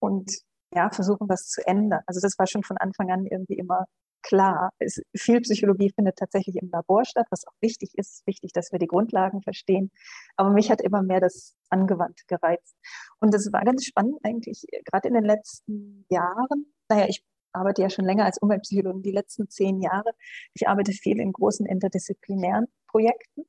und 0.00 0.30
ja, 0.74 0.90
versuchen, 0.90 1.28
was 1.28 1.48
zu 1.48 1.66
ändern. 1.66 2.02
Also 2.06 2.20
das 2.20 2.38
war 2.38 2.46
schon 2.46 2.62
von 2.62 2.76
Anfang 2.78 3.10
an 3.10 3.26
irgendwie 3.26 3.54
immer 3.54 3.86
klar. 4.22 4.70
Es, 4.78 5.00
viel 5.16 5.40
Psychologie 5.40 5.90
findet 5.94 6.16
tatsächlich 6.16 6.56
im 6.56 6.70
Labor 6.70 7.04
statt, 7.04 7.26
was 7.30 7.46
auch 7.46 7.54
wichtig 7.60 7.92
ist. 7.94 8.26
Wichtig, 8.26 8.52
dass 8.52 8.72
wir 8.72 8.78
die 8.78 8.86
Grundlagen 8.86 9.42
verstehen. 9.42 9.90
Aber 10.36 10.50
mich 10.50 10.70
hat 10.70 10.80
immer 10.80 11.02
mehr 11.02 11.20
das 11.20 11.56
Angewandte 11.70 12.24
gereizt. 12.26 12.76
Und 13.20 13.34
das 13.34 13.52
war 13.52 13.64
ganz 13.64 13.84
spannend 13.84 14.18
eigentlich, 14.22 14.64
gerade 14.84 15.08
in 15.08 15.14
den 15.14 15.24
letzten 15.24 16.06
Jahren. 16.08 16.72
Naja, 16.88 17.06
ich 17.08 17.24
arbeite 17.52 17.82
ja 17.82 17.90
schon 17.90 18.04
länger 18.04 18.24
als 18.24 18.38
Umweltpsychologin, 18.38 19.02
die 19.02 19.12
letzten 19.12 19.48
zehn 19.48 19.80
Jahre. 19.80 20.12
Ich 20.54 20.68
arbeite 20.68 20.92
viel 20.92 21.20
in 21.20 21.32
großen 21.32 21.66
interdisziplinären 21.66 22.66
Projekten. 22.88 23.44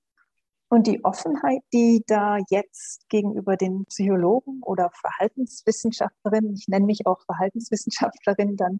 Und 0.73 0.87
die 0.87 1.03
Offenheit, 1.03 1.63
die 1.73 2.01
da 2.07 2.37
jetzt 2.49 3.09
gegenüber 3.09 3.57
den 3.57 3.83
Psychologen 3.87 4.61
oder 4.63 4.89
Verhaltenswissenschaftlerinnen, 5.01 6.53
ich 6.53 6.69
nenne 6.69 6.85
mich 6.85 7.05
auch 7.05 7.19
Verhaltenswissenschaftlerin 7.25 8.55
dann, 8.55 8.79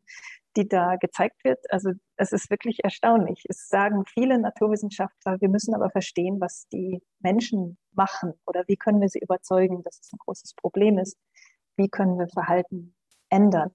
die 0.55 0.69
da 0.69 0.95
gezeigt 0.95 1.43
wird, 1.43 1.59
also 1.69 1.91
es 2.15 2.31
ist 2.31 2.49
wirklich 2.49 2.81
erstaunlich. 2.85 3.43
Es 3.49 3.67
sagen 3.67 4.05
viele 4.05 4.39
Naturwissenschaftler, 4.39 5.41
wir 5.41 5.49
müssen 5.49 5.75
aber 5.75 5.89
verstehen, 5.89 6.39
was 6.39 6.65
die 6.71 7.01
Menschen 7.19 7.77
machen 7.91 8.35
oder 8.45 8.63
wie 8.67 8.77
können 8.77 9.01
wir 9.01 9.09
sie 9.09 9.19
überzeugen, 9.19 9.83
dass 9.83 9.99
es 9.99 10.13
ein 10.13 10.19
großes 10.19 10.53
Problem 10.53 10.97
ist. 10.97 11.17
Wie 11.75 11.89
können 11.89 12.17
wir 12.17 12.29
Verhalten 12.29 12.95
ändern? 13.27 13.71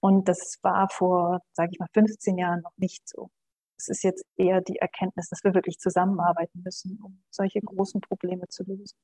Und 0.00 0.28
das 0.28 0.58
war 0.60 0.90
vor, 0.90 1.40
sage 1.54 1.70
ich 1.72 1.78
mal, 1.78 1.88
15 1.94 2.36
Jahren 2.36 2.60
noch 2.60 2.76
nicht 2.76 3.08
so 3.08 3.30
es 3.78 3.88
ist 3.88 4.02
jetzt 4.02 4.24
eher 4.36 4.60
die 4.60 4.76
Erkenntnis, 4.76 5.28
dass 5.28 5.44
wir 5.44 5.54
wirklich 5.54 5.78
zusammenarbeiten 5.78 6.62
müssen, 6.64 6.98
um 7.02 7.20
solche 7.30 7.60
großen 7.60 8.00
Probleme 8.00 8.48
zu 8.48 8.64
lösen. 8.64 8.96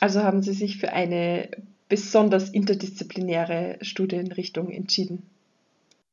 Also 0.00 0.22
haben 0.22 0.42
Sie 0.42 0.52
sich 0.52 0.78
für 0.78 0.92
eine 0.92 1.50
besonders 1.88 2.50
interdisziplinäre 2.50 3.78
Studienrichtung 3.80 4.70
entschieden? 4.70 5.30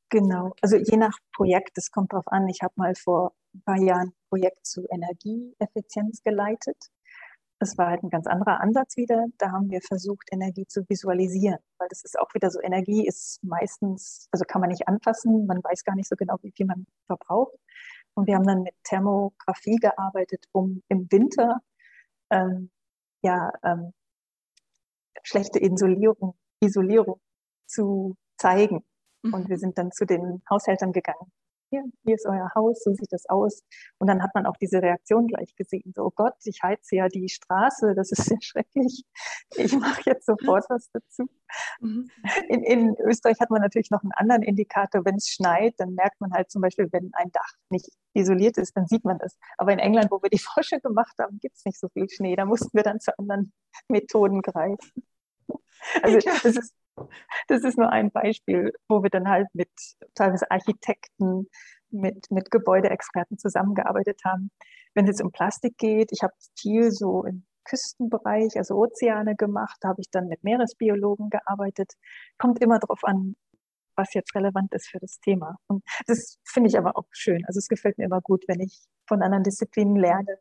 Genau, 0.09 0.53
also 0.61 0.75
je 0.75 0.97
nach 0.97 1.17
Projekt, 1.33 1.77
es 1.77 1.89
kommt 1.89 2.13
darauf 2.13 2.27
an. 2.27 2.47
Ich 2.47 2.61
habe 2.61 2.73
mal 2.75 2.93
vor 2.95 3.33
ein 3.55 3.61
paar 3.63 3.81
Jahren 3.81 4.09
ein 4.09 4.29
Projekt 4.29 4.65
zu 4.65 4.85
Energieeffizienz 4.89 6.21
geleitet. 6.23 6.77
Das 7.61 7.77
war 7.77 7.91
halt 7.91 8.01
ein 8.01 8.09
ganz 8.09 8.25
anderer 8.25 8.59
Ansatz 8.59 8.97
wieder. 8.97 9.27
Da 9.37 9.51
haben 9.51 9.69
wir 9.69 9.81
versucht, 9.81 10.29
Energie 10.31 10.65
zu 10.65 10.81
visualisieren, 10.89 11.59
weil 11.77 11.87
das 11.89 12.03
ist 12.03 12.17
auch 12.17 12.33
wieder 12.33 12.49
so, 12.49 12.59
Energie 12.59 13.05
ist 13.05 13.37
meistens, 13.43 14.27
also 14.31 14.45
kann 14.45 14.61
man 14.61 14.71
nicht 14.71 14.87
anfassen, 14.87 15.45
man 15.45 15.63
weiß 15.63 15.83
gar 15.83 15.95
nicht 15.95 16.09
so 16.09 16.15
genau, 16.15 16.37
wie 16.41 16.51
viel 16.51 16.65
man 16.65 16.87
verbraucht. 17.05 17.53
Und 18.15 18.25
wir 18.25 18.33
haben 18.33 18.47
dann 18.47 18.63
mit 18.63 18.73
Thermografie 18.83 19.75
gearbeitet, 19.75 20.43
um 20.51 20.81
im 20.87 21.07
Winter 21.11 21.61
ähm, 22.31 22.71
ja, 23.21 23.51
ähm, 23.63 23.93
schlechte 25.21 25.63
Isolierung, 25.63 26.33
Isolierung 26.61 27.21
zu 27.67 28.17
zeigen. 28.37 28.83
Und 29.21 29.49
wir 29.49 29.57
mhm. 29.57 29.59
sind 29.59 29.77
dann 29.77 29.91
zu 29.91 30.07
den 30.07 30.41
Haushältern 30.49 30.93
gegangen 30.93 31.31
hier, 31.71 31.83
hier 32.03 32.15
ist 32.15 32.27
euer 32.27 32.51
Haus, 32.53 32.83
so 32.83 32.93
sieht 32.93 33.11
das 33.11 33.25
aus. 33.27 33.63
Und 33.97 34.07
dann 34.07 34.21
hat 34.21 34.35
man 34.35 34.45
auch 34.45 34.57
diese 34.57 34.81
Reaktion 34.81 35.27
gleich 35.27 35.55
gesehen, 35.55 35.93
so, 35.95 36.03
oh 36.03 36.11
Gott, 36.13 36.35
ich 36.43 36.61
heize 36.61 36.97
ja 36.97 37.07
die 37.07 37.29
Straße, 37.29 37.95
das 37.95 38.11
ist 38.11 38.29
ja 38.29 38.37
schrecklich. 38.41 39.03
Ich 39.55 39.73
mache 39.73 40.01
jetzt 40.05 40.25
sofort 40.25 40.65
was 40.69 40.89
dazu. 40.91 41.27
Mhm. 41.79 42.09
In, 42.49 42.63
in 42.63 42.95
Österreich 42.99 43.39
hat 43.39 43.49
man 43.49 43.61
natürlich 43.61 43.89
noch 43.89 44.03
einen 44.03 44.11
anderen 44.11 44.43
Indikator. 44.43 45.03
Wenn 45.05 45.15
es 45.15 45.29
schneit, 45.29 45.73
dann 45.77 45.95
merkt 45.95 46.19
man 46.21 46.31
halt 46.33 46.51
zum 46.51 46.61
Beispiel, 46.61 46.89
wenn 46.91 47.09
ein 47.13 47.31
Dach 47.31 47.53
nicht 47.69 47.89
isoliert 48.13 48.57
ist, 48.57 48.75
dann 48.75 48.87
sieht 48.87 49.05
man 49.05 49.17
das. 49.17 49.37
Aber 49.57 49.71
in 49.71 49.79
England, 49.79 50.11
wo 50.11 50.21
wir 50.21 50.29
die 50.29 50.39
Forschung 50.53 50.79
gemacht 50.81 51.15
haben, 51.19 51.39
gibt 51.39 51.55
es 51.55 51.65
nicht 51.65 51.79
so 51.79 51.87
viel 51.89 52.09
Schnee. 52.09 52.35
Da 52.35 52.45
mussten 52.45 52.69
wir 52.73 52.83
dann 52.83 52.99
zu 52.99 53.17
anderen 53.17 53.53
Methoden 53.87 54.41
greifen. 54.41 54.77
Also 56.03 56.19
das 56.19 56.45
ist 56.45 56.73
das 57.47 57.63
ist 57.63 57.77
nur 57.77 57.89
ein 57.89 58.11
Beispiel, 58.11 58.73
wo 58.87 59.03
wir 59.03 59.09
dann 59.09 59.29
halt 59.29 59.47
mit 59.53 59.69
teilweise 60.15 60.49
Architekten, 60.51 61.47
mit, 61.89 62.29
mit 62.31 62.51
Gebäudeexperten 62.51 63.37
zusammengearbeitet 63.37 64.21
haben. 64.25 64.51
Wenn 64.93 65.07
es 65.07 65.21
um 65.21 65.31
Plastik 65.31 65.77
geht, 65.77 66.11
ich 66.11 66.23
habe 66.23 66.33
viel 66.57 66.91
so 66.91 67.23
im 67.25 67.45
Küstenbereich, 67.65 68.57
also 68.57 68.75
Ozeane 68.75 69.35
gemacht, 69.35 69.77
da 69.81 69.89
habe 69.89 70.01
ich 70.01 70.09
dann 70.09 70.27
mit 70.27 70.43
Meeresbiologen 70.43 71.29
gearbeitet. 71.29 71.93
Kommt 72.37 72.61
immer 72.61 72.79
darauf 72.79 73.03
an, 73.03 73.35
was 73.95 74.13
jetzt 74.13 74.35
relevant 74.35 74.73
ist 74.73 74.89
für 74.89 74.99
das 74.99 75.19
Thema. 75.19 75.57
Und 75.67 75.83
das 76.07 76.37
finde 76.43 76.69
ich 76.69 76.77
aber 76.77 76.97
auch 76.97 77.07
schön. 77.11 77.43
Also 77.45 77.59
es 77.59 77.67
gefällt 77.67 77.97
mir 77.97 78.05
immer 78.05 78.21
gut, 78.21 78.43
wenn 78.47 78.59
ich 78.59 78.81
von 79.07 79.21
anderen 79.21 79.43
Disziplinen 79.43 79.95
lerne. 79.95 80.37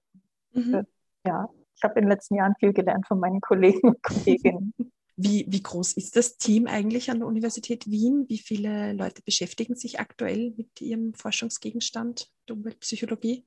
Mhm. 0.52 0.87
Ja, 1.26 1.49
ich 1.76 1.83
habe 1.83 1.95
in 1.99 2.07
den 2.07 2.11
letzten 2.11 2.37
Jahren 2.37 2.54
viel 2.59 2.73
gelernt 2.73 3.07
von 3.07 3.21
meinen 3.21 3.40
Kollegen 3.40 3.88
und 3.88 4.02
Kolleginnen. 4.02 4.75
Wie, 5.17 5.47
wie 5.49 5.62
groß 5.62 5.95
ist 5.95 6.17
das 6.17 6.38
Team 6.38 6.67
eigentlich 6.67 7.11
an 7.11 7.19
der 7.19 7.29
Universität 7.29 7.87
Wien? 7.90 8.26
Wie 8.29 8.38
viele 8.38 8.93
Leute 8.93 9.23
beschäftigen 9.23 9.75
sich 9.75 10.00
aktuell 10.00 10.55
mit 10.57 10.81
ihrem 10.81 11.14
Forschungsgegenstand 11.14 12.31
der 12.49 12.57
Umweltpsychologie? 12.57 13.47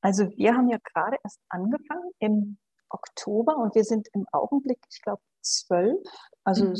Also 0.00 0.28
wir 0.36 0.54
haben 0.54 0.68
ja 0.68 0.78
gerade 0.82 1.16
erst 1.22 1.38
angefangen 1.48 2.10
im 2.18 2.58
Oktober 2.88 3.56
und 3.56 3.74
wir 3.74 3.84
sind 3.84 4.08
im 4.12 4.26
Augenblick, 4.32 4.80
ich 4.90 5.00
glaube, 5.00 5.22
zwölf, 5.40 6.00
also 6.44 6.66
mhm. 6.66 6.76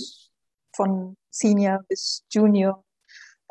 von 0.74 1.16
Senior 1.30 1.82
bis 1.88 2.24
Junior 2.30 2.84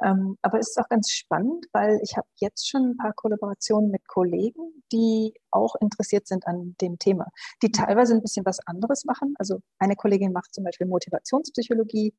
ähm, 0.04 0.38
aber 0.42 0.60
es 0.60 0.70
ist 0.70 0.80
auch 0.80 0.90
ganz 0.90 1.10
spannend, 1.12 1.66
weil 1.74 2.00
ich 2.04 2.18
habe 2.18 2.28
jetzt 2.36 2.70
schon 2.70 2.92
ein 2.92 2.98
paar 2.98 3.14
Kollaborationen 3.14 3.92
mit 3.92 4.08
Kollegen, 4.08 4.84
die 4.92 5.34
auch 5.52 5.76
interessiert 5.80 6.28
sind 6.28 6.48
an 6.48 6.76
dem 6.82 6.98
Thema, 7.00 7.28
die 7.62 7.68
mhm. 7.68 7.74
teilweise 7.74 8.14
ein 8.14 8.22
bisschen 8.22 8.46
was 8.46 8.60
anderes 8.66 9.06
machen. 9.06 9.34
Also 9.38 9.60
eine 9.80 9.96
Kollegin 9.96 10.32
macht 10.32 10.54
zum 10.54 10.64
Beispiel 10.64 10.88
Motivationspsychologie 10.88 12.14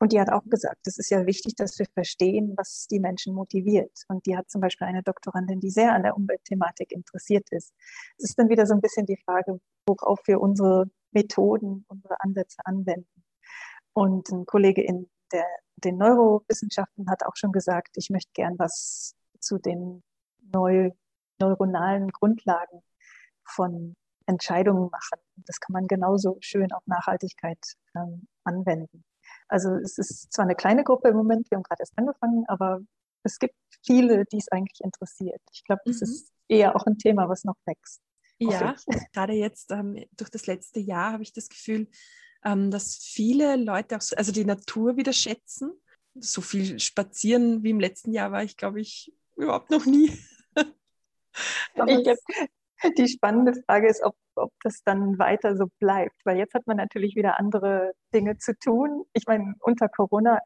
und 0.00 0.12
die 0.12 0.20
hat 0.20 0.30
auch 0.30 0.44
gesagt, 0.44 0.86
es 0.86 0.98
ist 0.98 1.10
ja 1.10 1.24
wichtig, 1.26 1.54
dass 1.56 1.78
wir 1.78 1.86
verstehen, 1.94 2.54
was 2.56 2.86
die 2.90 3.00
Menschen 3.00 3.34
motiviert. 3.34 3.92
Und 4.08 4.26
die 4.26 4.36
hat 4.36 4.50
zum 4.50 4.60
Beispiel 4.60 4.86
eine 4.86 5.02
Doktorandin, 5.02 5.60
die 5.60 5.70
sehr 5.70 5.94
an 5.94 6.02
der 6.02 6.16
Umweltthematik 6.16 6.92
interessiert 6.92 7.46
ist. 7.50 7.72
Es 8.18 8.30
ist 8.30 8.38
dann 8.38 8.48
wieder 8.48 8.66
so 8.66 8.74
ein 8.74 8.80
bisschen 8.80 9.06
die 9.06 9.18
Frage, 9.24 9.60
worauf 9.86 10.20
wir 10.26 10.40
unsere 10.40 10.90
Methoden, 11.12 11.84
unsere 11.88 12.16
Ansätze 12.20 12.58
anwenden. 12.64 13.24
Und 13.92 14.28
ein 14.30 14.44
Kollege 14.46 14.82
in 14.82 15.08
der 15.34 15.46
den 15.76 15.98
Neurowissenschaften 15.98 17.10
hat 17.10 17.24
auch 17.24 17.36
schon 17.36 17.52
gesagt, 17.52 17.96
ich 17.96 18.10
möchte 18.10 18.30
gern 18.32 18.58
was 18.58 19.14
zu 19.40 19.58
den 19.58 20.02
neu, 20.52 20.90
neuronalen 21.38 22.08
Grundlagen 22.10 22.82
von 23.44 23.94
Entscheidungen 24.26 24.90
machen. 24.90 25.20
Das 25.36 25.60
kann 25.60 25.74
man 25.74 25.86
genauso 25.86 26.38
schön 26.40 26.72
auf 26.72 26.82
Nachhaltigkeit 26.86 27.58
ähm, 27.94 28.26
anwenden. 28.44 29.04
Also 29.48 29.74
es 29.74 29.98
ist 29.98 30.32
zwar 30.32 30.44
eine 30.44 30.54
kleine 30.54 30.84
Gruppe 30.84 31.08
im 31.08 31.16
Moment, 31.16 31.50
wir 31.50 31.56
haben 31.56 31.62
gerade 31.62 31.82
erst 31.82 31.98
angefangen, 31.98 32.44
aber 32.48 32.80
es 33.22 33.38
gibt 33.38 33.54
viele, 33.84 34.24
die 34.26 34.38
es 34.38 34.50
eigentlich 34.50 34.80
interessiert. 34.82 35.40
Ich 35.52 35.64
glaube, 35.64 35.82
das 35.84 36.00
mhm. 36.00 36.04
ist 36.04 36.32
eher 36.48 36.76
auch 36.76 36.86
ein 36.86 36.98
Thema, 36.98 37.28
was 37.28 37.44
noch 37.44 37.56
wächst. 37.66 38.00
Ja, 38.38 38.74
gerade 39.12 39.34
jetzt 39.34 39.70
ähm, 39.70 40.04
durch 40.16 40.30
das 40.30 40.46
letzte 40.46 40.80
Jahr 40.80 41.12
habe 41.12 41.22
ich 41.22 41.32
das 41.32 41.48
Gefühl, 41.48 41.88
ähm, 42.44 42.70
dass 42.70 42.96
viele 42.96 43.56
Leute 43.56 43.96
auch 43.96 44.00
so, 44.00 44.16
also 44.16 44.32
die 44.32 44.44
Natur 44.44 44.96
wieder 44.96 45.12
schätzen. 45.12 45.72
So 46.14 46.40
viel 46.40 46.78
spazieren 46.78 47.62
wie 47.62 47.70
im 47.70 47.80
letzten 47.80 48.12
Jahr 48.12 48.30
war 48.30 48.42
ich, 48.42 48.56
glaube 48.56 48.80
ich, 48.80 49.12
überhaupt 49.36 49.70
noch 49.70 49.84
nie. 49.86 50.12
ich, 51.86 52.08
die 52.98 53.08
spannende 53.08 53.54
Frage 53.66 53.88
ist, 53.88 54.02
ob, 54.04 54.14
ob 54.36 54.52
das 54.62 54.82
dann 54.84 55.18
weiter 55.18 55.56
so 55.56 55.66
bleibt, 55.80 56.14
weil 56.24 56.38
jetzt 56.38 56.54
hat 56.54 56.66
man 56.66 56.76
natürlich 56.76 57.16
wieder 57.16 57.38
andere 57.38 57.92
Dinge 58.12 58.38
zu 58.38 58.56
tun. 58.56 59.04
Ich 59.12 59.24
meine, 59.26 59.54
unter 59.60 59.88
Corona, 59.88 60.38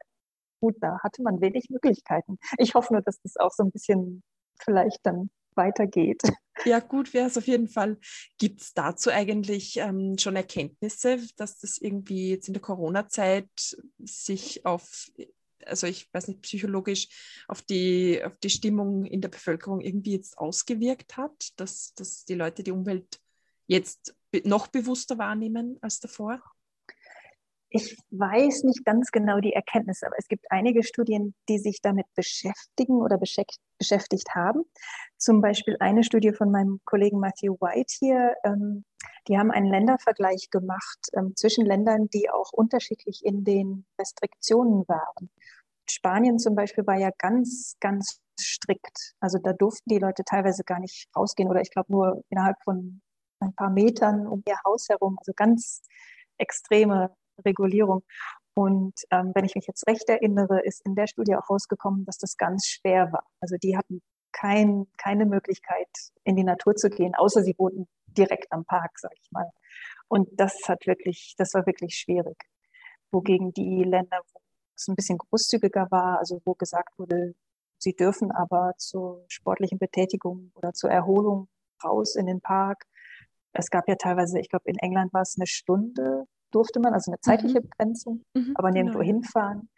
gut, 0.61 0.75
da 0.79 0.99
hatte 1.03 1.21
man 1.21 1.41
wenig 1.41 1.69
Möglichkeiten. 1.69 2.39
Ich 2.57 2.73
hoffe 2.73 2.93
nur, 2.93 3.01
dass 3.01 3.21
das 3.21 3.37
auch 3.37 3.51
so 3.51 3.63
ein 3.63 3.71
bisschen 3.71 4.23
vielleicht 4.59 4.99
dann 5.03 5.29
weitergeht. 5.55 6.21
Ja, 6.65 6.79
gut 6.79 7.13
wäre 7.13 7.27
es 7.27 7.37
auf 7.37 7.47
jeden 7.47 7.67
Fall. 7.67 7.97
Gibt 8.37 8.61
es 8.61 8.73
dazu 8.73 9.11
eigentlich 9.11 9.77
ähm, 9.77 10.17
schon 10.17 10.35
Erkenntnisse, 10.35 11.19
dass 11.37 11.57
das 11.59 11.77
irgendwie 11.77 12.31
jetzt 12.31 12.47
in 12.47 12.53
der 12.53 12.61
Corona-Zeit 12.61 13.77
sich 13.99 14.65
auf, 14.65 15.09
also 15.65 15.87
ich 15.87 16.13
weiß 16.13 16.27
nicht, 16.27 16.41
psychologisch 16.41 17.07
auf 17.47 17.61
die, 17.61 18.21
auf 18.23 18.37
die 18.39 18.49
Stimmung 18.49 19.05
in 19.05 19.21
der 19.21 19.29
Bevölkerung 19.29 19.79
irgendwie 19.81 20.13
jetzt 20.13 20.37
ausgewirkt 20.37 21.17
hat, 21.17 21.53
dass, 21.55 21.93
dass 21.93 22.25
die 22.25 22.35
Leute 22.35 22.63
die 22.63 22.71
Umwelt 22.71 23.19
jetzt 23.67 24.15
noch 24.43 24.67
bewusster 24.67 25.17
wahrnehmen 25.17 25.77
als 25.81 25.99
davor? 25.99 26.41
Ich 27.71 27.95
weiß 28.09 28.63
nicht 28.63 28.83
ganz 28.83 29.11
genau 29.11 29.39
die 29.39 29.53
Erkenntnisse, 29.53 30.07
aber 30.07 30.15
es 30.17 30.27
gibt 30.27 30.45
einige 30.49 30.83
Studien, 30.83 31.35
die 31.47 31.59
sich 31.59 31.81
damit 31.81 32.07
beschäftigen 32.15 33.01
oder 33.01 33.19
beschäftigt 33.19 34.33
haben. 34.33 34.63
Zum 35.17 35.41
Beispiel 35.41 35.77
eine 35.79 36.03
Studie 36.03 36.33
von 36.33 36.49
meinem 36.49 36.79
Kollegen 36.85 37.19
Matthew 37.19 37.55
White 37.59 37.93
hier. 37.99 38.33
Ähm, 38.43 38.85
die 39.27 39.37
haben 39.37 39.51
einen 39.51 39.67
Ländervergleich 39.67 40.49
gemacht 40.49 40.99
ähm, 41.13 41.35
zwischen 41.35 41.63
Ländern, 41.63 42.07
die 42.09 42.29
auch 42.31 42.51
unterschiedlich 42.51 43.23
in 43.23 43.43
den 43.43 43.85
Restriktionen 43.99 44.87
waren. 44.87 45.29
Spanien 45.87 46.39
zum 46.39 46.55
Beispiel 46.55 46.87
war 46.87 46.97
ja 46.97 47.11
ganz, 47.19 47.75
ganz 47.79 48.19
strikt. 48.39 49.13
Also 49.19 49.37
da 49.37 49.53
durften 49.53 49.89
die 49.89 49.99
Leute 49.99 50.23
teilweise 50.23 50.63
gar 50.63 50.79
nicht 50.79 51.07
rausgehen 51.15 51.49
oder 51.49 51.61
ich 51.61 51.71
glaube 51.71 51.91
nur 51.91 52.23
innerhalb 52.29 52.57
von 52.63 53.01
ein 53.41 53.53
paar 53.53 53.69
Metern 53.69 54.27
um 54.27 54.41
ihr 54.47 54.57
Haus 54.65 54.89
herum. 54.89 55.17
Also 55.19 55.33
ganz 55.35 55.81
extreme 56.37 57.15
Regulierung. 57.45 58.03
Und 58.55 58.93
ähm, 59.11 59.31
wenn 59.35 59.45
ich 59.45 59.55
mich 59.55 59.67
jetzt 59.67 59.87
recht 59.87 60.09
erinnere, 60.09 60.61
ist 60.61 60.85
in 60.85 60.95
der 60.95 61.07
Studie 61.07 61.35
auch 61.35 61.49
rausgekommen, 61.49 62.05
dass 62.05 62.17
das 62.17 62.35
ganz 62.35 62.67
schwer 62.67 63.11
war. 63.11 63.23
Also 63.39 63.55
die 63.61 63.77
hatten 63.77 64.01
kein, 64.31 64.87
keine 64.97 65.25
Möglichkeit, 65.25 65.87
in 66.23 66.35
die 66.35 66.43
Natur 66.43 66.75
zu 66.75 66.89
gehen, 66.89 67.15
außer 67.15 67.43
sie 67.43 67.55
wohnten 67.57 67.87
direkt 68.07 68.51
am 68.51 68.65
Park, 68.65 68.91
sag 68.99 69.11
ich 69.15 69.31
mal. 69.31 69.49
Und 70.07 70.29
das 70.33 70.57
hat 70.67 70.85
wirklich, 70.87 71.35
das 71.37 71.53
war 71.53 71.65
wirklich 71.65 71.95
schwierig. 71.95 72.37
Wogegen 73.11 73.53
die 73.53 73.83
Länder, 73.83 74.21
wo 74.33 74.39
es 74.75 74.87
ein 74.87 74.95
bisschen 74.95 75.17
großzügiger 75.17 75.87
war, 75.89 76.19
also 76.19 76.41
wo 76.45 76.53
gesagt 76.55 76.97
wurde, 76.97 77.35
sie 77.77 77.95
dürfen 77.95 78.31
aber 78.31 78.73
zur 78.77 79.25
sportlichen 79.29 79.79
Betätigung 79.79 80.51
oder 80.55 80.73
zur 80.73 80.91
Erholung 80.91 81.47
raus 81.83 82.15
in 82.15 82.25
den 82.25 82.41
Park. 82.41 82.85
Es 83.53 83.69
gab 83.69 83.87
ja 83.87 83.95
teilweise, 83.95 84.39
ich 84.39 84.49
glaube, 84.49 84.69
in 84.69 84.77
England 84.77 85.13
war 85.13 85.21
es 85.21 85.35
eine 85.37 85.47
Stunde 85.47 86.25
durfte 86.51 86.79
man, 86.79 86.93
also 86.93 87.11
eine 87.11 87.19
zeitliche 87.21 87.59
mhm. 87.59 87.69
Begrenzung, 87.69 88.25
mhm, 88.33 88.53
aber 88.55 88.71
nirgendwo 88.71 88.99
genau. 88.99 89.11
hinfahren. 89.11 89.69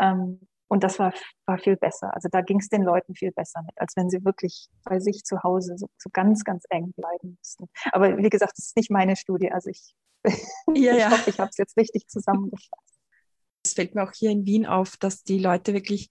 Ähm, 0.00 0.40
und 0.70 0.84
das 0.84 0.98
war, 0.98 1.14
war 1.46 1.58
viel 1.58 1.76
besser. 1.76 2.14
Also 2.14 2.28
da 2.30 2.42
ging 2.42 2.58
es 2.58 2.68
den 2.68 2.82
Leuten 2.82 3.14
viel 3.14 3.32
besser 3.32 3.62
mit, 3.62 3.80
als 3.80 3.96
wenn 3.96 4.10
sie 4.10 4.24
wirklich 4.24 4.68
bei 4.84 5.00
sich 5.00 5.24
zu 5.24 5.42
Hause 5.42 5.76
so, 5.78 5.88
so 5.96 6.10
ganz, 6.12 6.44
ganz 6.44 6.64
eng 6.68 6.92
bleiben 6.92 7.38
müssten. 7.38 7.68
Aber 7.92 8.18
wie 8.18 8.28
gesagt, 8.28 8.52
das 8.56 8.66
ist 8.66 8.76
nicht 8.76 8.90
meine 8.90 9.16
Studie. 9.16 9.50
Also 9.50 9.70
ich, 9.70 9.94
ja, 10.24 10.92
ich 10.92 10.98
ja. 10.98 11.10
hoffe, 11.10 11.30
ich 11.30 11.40
habe 11.40 11.48
es 11.48 11.56
jetzt 11.56 11.76
richtig 11.78 12.06
zusammengefasst. 12.08 12.98
Es 13.64 13.72
fällt 13.72 13.94
mir 13.94 14.02
auch 14.02 14.12
hier 14.12 14.30
in 14.30 14.44
Wien 14.44 14.66
auf, 14.66 14.96
dass 14.98 15.24
die 15.24 15.38
Leute 15.38 15.72
wirklich 15.72 16.10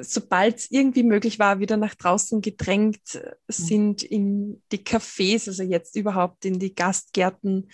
sobald 0.00 0.58
es 0.58 0.70
irgendwie 0.70 1.02
möglich 1.02 1.38
war, 1.38 1.60
wieder 1.60 1.76
nach 1.76 1.94
draußen 1.94 2.40
gedrängt 2.40 3.14
mhm. 3.14 3.20
sind 3.48 4.02
in 4.02 4.62
die 4.72 4.84
Cafés, 4.84 5.48
also 5.48 5.62
jetzt 5.62 5.96
überhaupt 5.96 6.44
in 6.44 6.58
die 6.58 6.74
Gastgärten, 6.74 7.70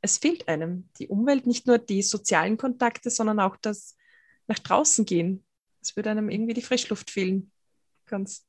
es 0.00 0.18
fehlt 0.18 0.48
einem 0.48 0.88
die 0.98 1.08
Umwelt, 1.08 1.46
nicht 1.46 1.66
nur 1.66 1.78
die 1.78 2.02
sozialen 2.02 2.56
Kontakte, 2.56 3.10
sondern 3.10 3.40
auch 3.40 3.56
das 3.56 3.96
nach 4.46 4.58
draußen 4.58 5.04
gehen. 5.04 5.44
Es 5.80 5.96
würde 5.96 6.10
einem 6.10 6.30
irgendwie 6.30 6.54
die 6.54 6.62
Frischluft 6.62 7.10
fehlen. 7.10 7.52
Ganz 8.06 8.46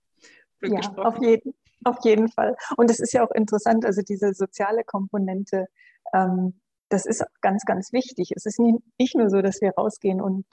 blöd 0.60 0.74
ja, 0.74 0.78
gesprochen. 0.80 1.06
Auf 1.06 1.22
jeden, 1.22 1.54
auf 1.84 1.98
jeden 2.04 2.30
Fall. 2.30 2.56
Und 2.78 2.92
es 2.92 3.00
ist 3.00 3.14
ja 3.14 3.26
auch 3.26 3.32
interessant, 3.32 3.86
also 3.86 4.02
diese 4.02 4.34
soziale 4.34 4.84
Komponente, 4.84 5.68
ähm, 6.14 6.60
das 6.90 7.06
ist 7.06 7.24
ganz, 7.42 7.66
ganz 7.66 7.94
wichtig. 7.94 8.32
Es 8.36 8.46
ist 8.46 8.60
nicht, 8.60 8.80
nicht 8.98 9.16
nur 9.16 9.30
so, 9.30 9.42
dass 9.42 9.62
wir 9.62 9.72
rausgehen 9.72 10.22
und, 10.22 10.46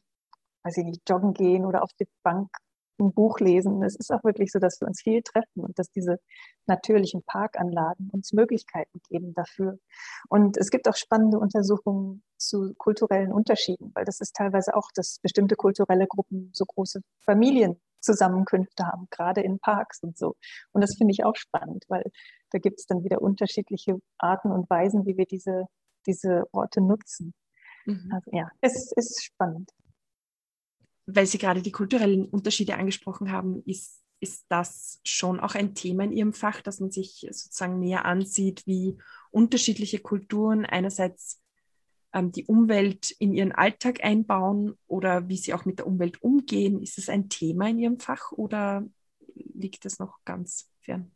weiß 0.64 0.76
ich 0.78 0.85
nicht, 0.85 1.09
joggen 1.09 1.32
gehen 1.32 1.64
oder 1.64 1.82
auf 1.82 1.92
die 1.98 2.09
Bank 2.22 2.50
ein 2.98 3.12
Buch 3.12 3.40
lesen. 3.40 3.82
Es 3.82 3.96
ist 3.96 4.12
auch 4.12 4.24
wirklich 4.24 4.50
so, 4.52 4.59
dass 4.59 4.80
wir 4.80 4.88
uns 4.88 5.02
viel 5.02 5.22
treffen 5.22 5.64
und 5.64 5.78
dass 5.78 5.90
diese 5.90 6.18
natürlichen 6.66 7.22
Parkanlagen 7.22 8.11
uns 8.11 8.32
Möglichkeiten 8.32 9.00
geben 9.09 9.35
dafür. 9.35 9.78
Und 10.28 10.56
es 10.56 10.70
gibt 10.70 10.88
auch 10.88 10.96
spannende 10.96 11.38
Untersuchungen 11.38 12.22
zu 12.37 12.74
kulturellen 12.74 13.32
Unterschieden, 13.32 13.92
weil 13.94 14.04
das 14.04 14.20
ist 14.20 14.35
teilweise 14.35 14.74
auch, 14.76 14.90
dass 14.94 15.18
bestimmte 15.22 15.56
kulturelle 15.56 16.06
Gruppen 16.06 16.50
so 16.52 16.64
große 16.64 17.00
Familienzusammenkünfte 17.20 18.87
haben, 18.87 19.09
gerade 19.11 19.40
in 19.40 19.59
Parks 19.59 20.02
und 20.02 20.18
so. 20.18 20.37
Und 20.72 20.82
das 20.82 20.96
finde 20.96 21.12
ich 21.12 21.24
auch 21.24 21.37
spannend, 21.37 21.85
weil 21.88 22.04
da 22.50 22.59
gibt 22.59 22.80
es 22.80 22.87
dann 22.87 23.04
wieder 23.04 23.22
unterschiedliche 23.22 24.00
Arten 24.18 24.50
und 24.50 24.68
Weisen, 24.70 25.06
wie 25.06 25.16
wir 25.16 25.26
diese, 25.26 25.64
diese 26.06 26.44
Orte 26.52 26.80
nutzen. 26.80 27.35
Mhm. 27.87 28.11
Also 28.12 28.30
ja, 28.32 28.50
es 28.61 28.92
ist 28.92 29.24
spannend 29.24 29.70
weil 31.07 31.27
Sie 31.27 31.38
gerade 31.38 31.62
die 31.62 31.73
kulturellen 31.73 32.27
Unterschiede 32.27 32.77
angesprochen 32.77 33.31
haben, 33.31 33.62
ist, 33.64 34.03
ist 34.21 34.45
das 34.49 35.01
schon 35.05 35.40
auch 35.40 35.55
ein 35.55 35.75
Thema 35.75 36.05
in 36.05 36.12
Ihrem 36.12 36.33
Fach, 36.33 36.61
dass 36.61 36.81
man 36.81 36.90
sich 36.90 37.27
sozusagen 37.31 37.79
näher 37.79 38.05
ansieht, 38.05 38.66
wie 38.66 38.99
unterschiedliche 39.31 40.01
Kulturen 40.01 40.64
einerseits 40.64 41.40
ähm, 42.12 42.33
die 42.33 42.47
Umwelt 42.47 43.11
in 43.11 43.35
ihren 43.35 43.53
Alltag 43.53 44.03
einbauen 44.03 44.79
oder 44.87 45.29
wie 45.29 45.37
sie 45.37 45.53
auch 45.55 45.64
mit 45.64 45.79
der 45.79 45.87
Umwelt 45.87 46.23
umgehen. 46.23 46.83
Ist 46.83 46.99
es 46.99 47.09
ein 47.09 47.29
Thema 47.29 47.69
in 47.69 47.79
Ihrem 47.79 48.01
Fach 48.01 48.33
oder 48.33 48.85
liegt 49.35 49.85
es 49.85 49.99
noch 49.99 50.19
ganz 50.25 50.71
fern? 50.81 51.12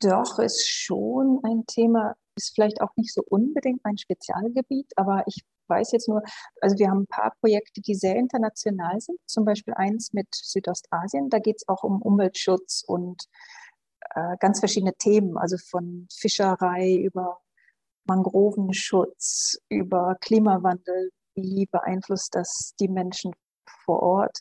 Doch, 0.00 0.38
ist 0.38 0.68
schon 0.68 1.40
ein 1.42 1.64
Thema, 1.66 2.14
ist 2.36 2.54
vielleicht 2.54 2.80
auch 2.82 2.94
nicht 2.96 3.12
so 3.12 3.22
unbedingt 3.26 3.82
mein 3.82 3.98
Spezialgebiet, 3.98 4.92
aber 4.96 5.24
ich 5.26 5.44
weiß 5.68 5.92
jetzt 5.92 6.08
nur, 6.08 6.22
also 6.60 6.78
wir 6.78 6.88
haben 6.88 7.02
ein 7.02 7.06
paar 7.06 7.34
Projekte, 7.40 7.80
die 7.80 7.94
sehr 7.94 8.16
international 8.16 9.00
sind, 9.00 9.18
zum 9.26 9.44
Beispiel 9.44 9.74
eins 9.74 10.12
mit 10.12 10.28
Südostasien, 10.32 11.28
da 11.30 11.38
geht 11.38 11.56
es 11.58 11.68
auch 11.68 11.82
um 11.82 12.02
Umweltschutz 12.02 12.84
und 12.86 13.24
äh, 14.14 14.36
ganz 14.40 14.60
verschiedene 14.60 14.94
Themen, 14.94 15.36
also 15.36 15.56
von 15.70 16.06
Fischerei 16.12 16.94
über 16.94 17.38
Mangrovenschutz, 18.04 19.58
über 19.68 20.16
Klimawandel, 20.20 21.10
wie 21.34 21.66
beeinflusst 21.66 22.34
das 22.34 22.74
die 22.80 22.88
Menschen 22.88 23.32
vor 23.84 24.02
Ort. 24.02 24.38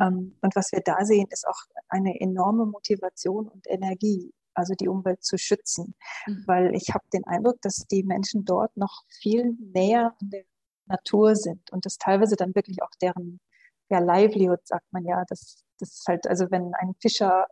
Ähm, 0.00 0.36
und 0.42 0.54
was 0.54 0.72
wir 0.72 0.80
da 0.80 1.04
sehen, 1.04 1.26
ist 1.30 1.46
auch 1.46 1.58
eine 1.88 2.20
enorme 2.20 2.66
Motivation 2.66 3.48
und 3.48 3.66
Energie, 3.68 4.32
also 4.54 4.74
die 4.74 4.88
Umwelt 4.88 5.24
zu 5.24 5.38
schützen. 5.38 5.94
Mhm. 6.26 6.44
Weil 6.46 6.74
ich 6.74 6.94
habe 6.94 7.04
den 7.12 7.24
Eindruck, 7.24 7.60
dass 7.62 7.86
die 7.90 8.02
Menschen 8.02 8.44
dort 8.44 8.76
noch 8.76 9.04
viel 9.20 9.56
näher 9.72 10.14
an 10.20 10.30
der 10.30 10.44
Natur 10.86 11.36
sind 11.36 11.70
und 11.72 11.86
das 11.86 11.98
teilweise 11.98 12.36
dann 12.36 12.54
wirklich 12.54 12.82
auch 12.82 12.90
deren 13.00 13.40
ja, 13.88 13.98
Livelihood, 13.98 14.66
sagt 14.66 14.86
man 14.92 15.04
ja. 15.04 15.24
Das, 15.28 15.64
das 15.78 15.92
ist 15.92 16.06
halt, 16.06 16.26
also 16.26 16.50
wenn 16.50 16.74
ein 16.74 16.94
Fischer 17.00 17.46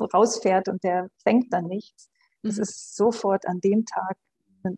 rausfährt 0.00 0.68
und 0.68 0.82
der 0.84 1.08
fängt 1.22 1.52
dann 1.52 1.66
nichts, 1.66 2.10
das 2.42 2.56
mhm. 2.56 2.62
ist 2.62 2.96
sofort 2.96 3.46
an 3.46 3.60
dem 3.60 3.84
Tag 3.84 4.16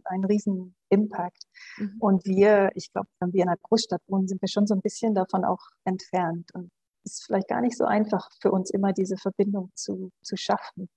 ein 0.04 0.24
riesen 0.24 0.74
Impact. 0.88 1.44
Mhm. 1.76 1.96
Und 1.98 2.24
wir, 2.24 2.70
ich 2.74 2.92
glaube, 2.92 3.08
wenn 3.20 3.32
wir 3.32 3.42
in 3.42 3.48
einer 3.48 3.58
Großstadt 3.62 4.02
wohnen, 4.06 4.28
sind 4.28 4.40
wir 4.40 4.48
schon 4.48 4.66
so 4.66 4.74
ein 4.74 4.80
bisschen 4.80 5.14
davon 5.14 5.44
auch 5.44 5.62
entfernt. 5.84 6.50
Und 6.54 6.70
es 7.04 7.14
ist 7.14 7.24
vielleicht 7.26 7.48
gar 7.48 7.60
nicht 7.60 7.76
so 7.76 7.84
einfach 7.84 8.28
für 8.40 8.50
uns 8.50 8.70
immer 8.70 8.92
diese 8.92 9.16
Verbindung 9.16 9.70
zu, 9.74 10.10
zu 10.22 10.36
schaffen. 10.36 10.88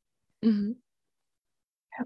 Mhm. 0.42 0.82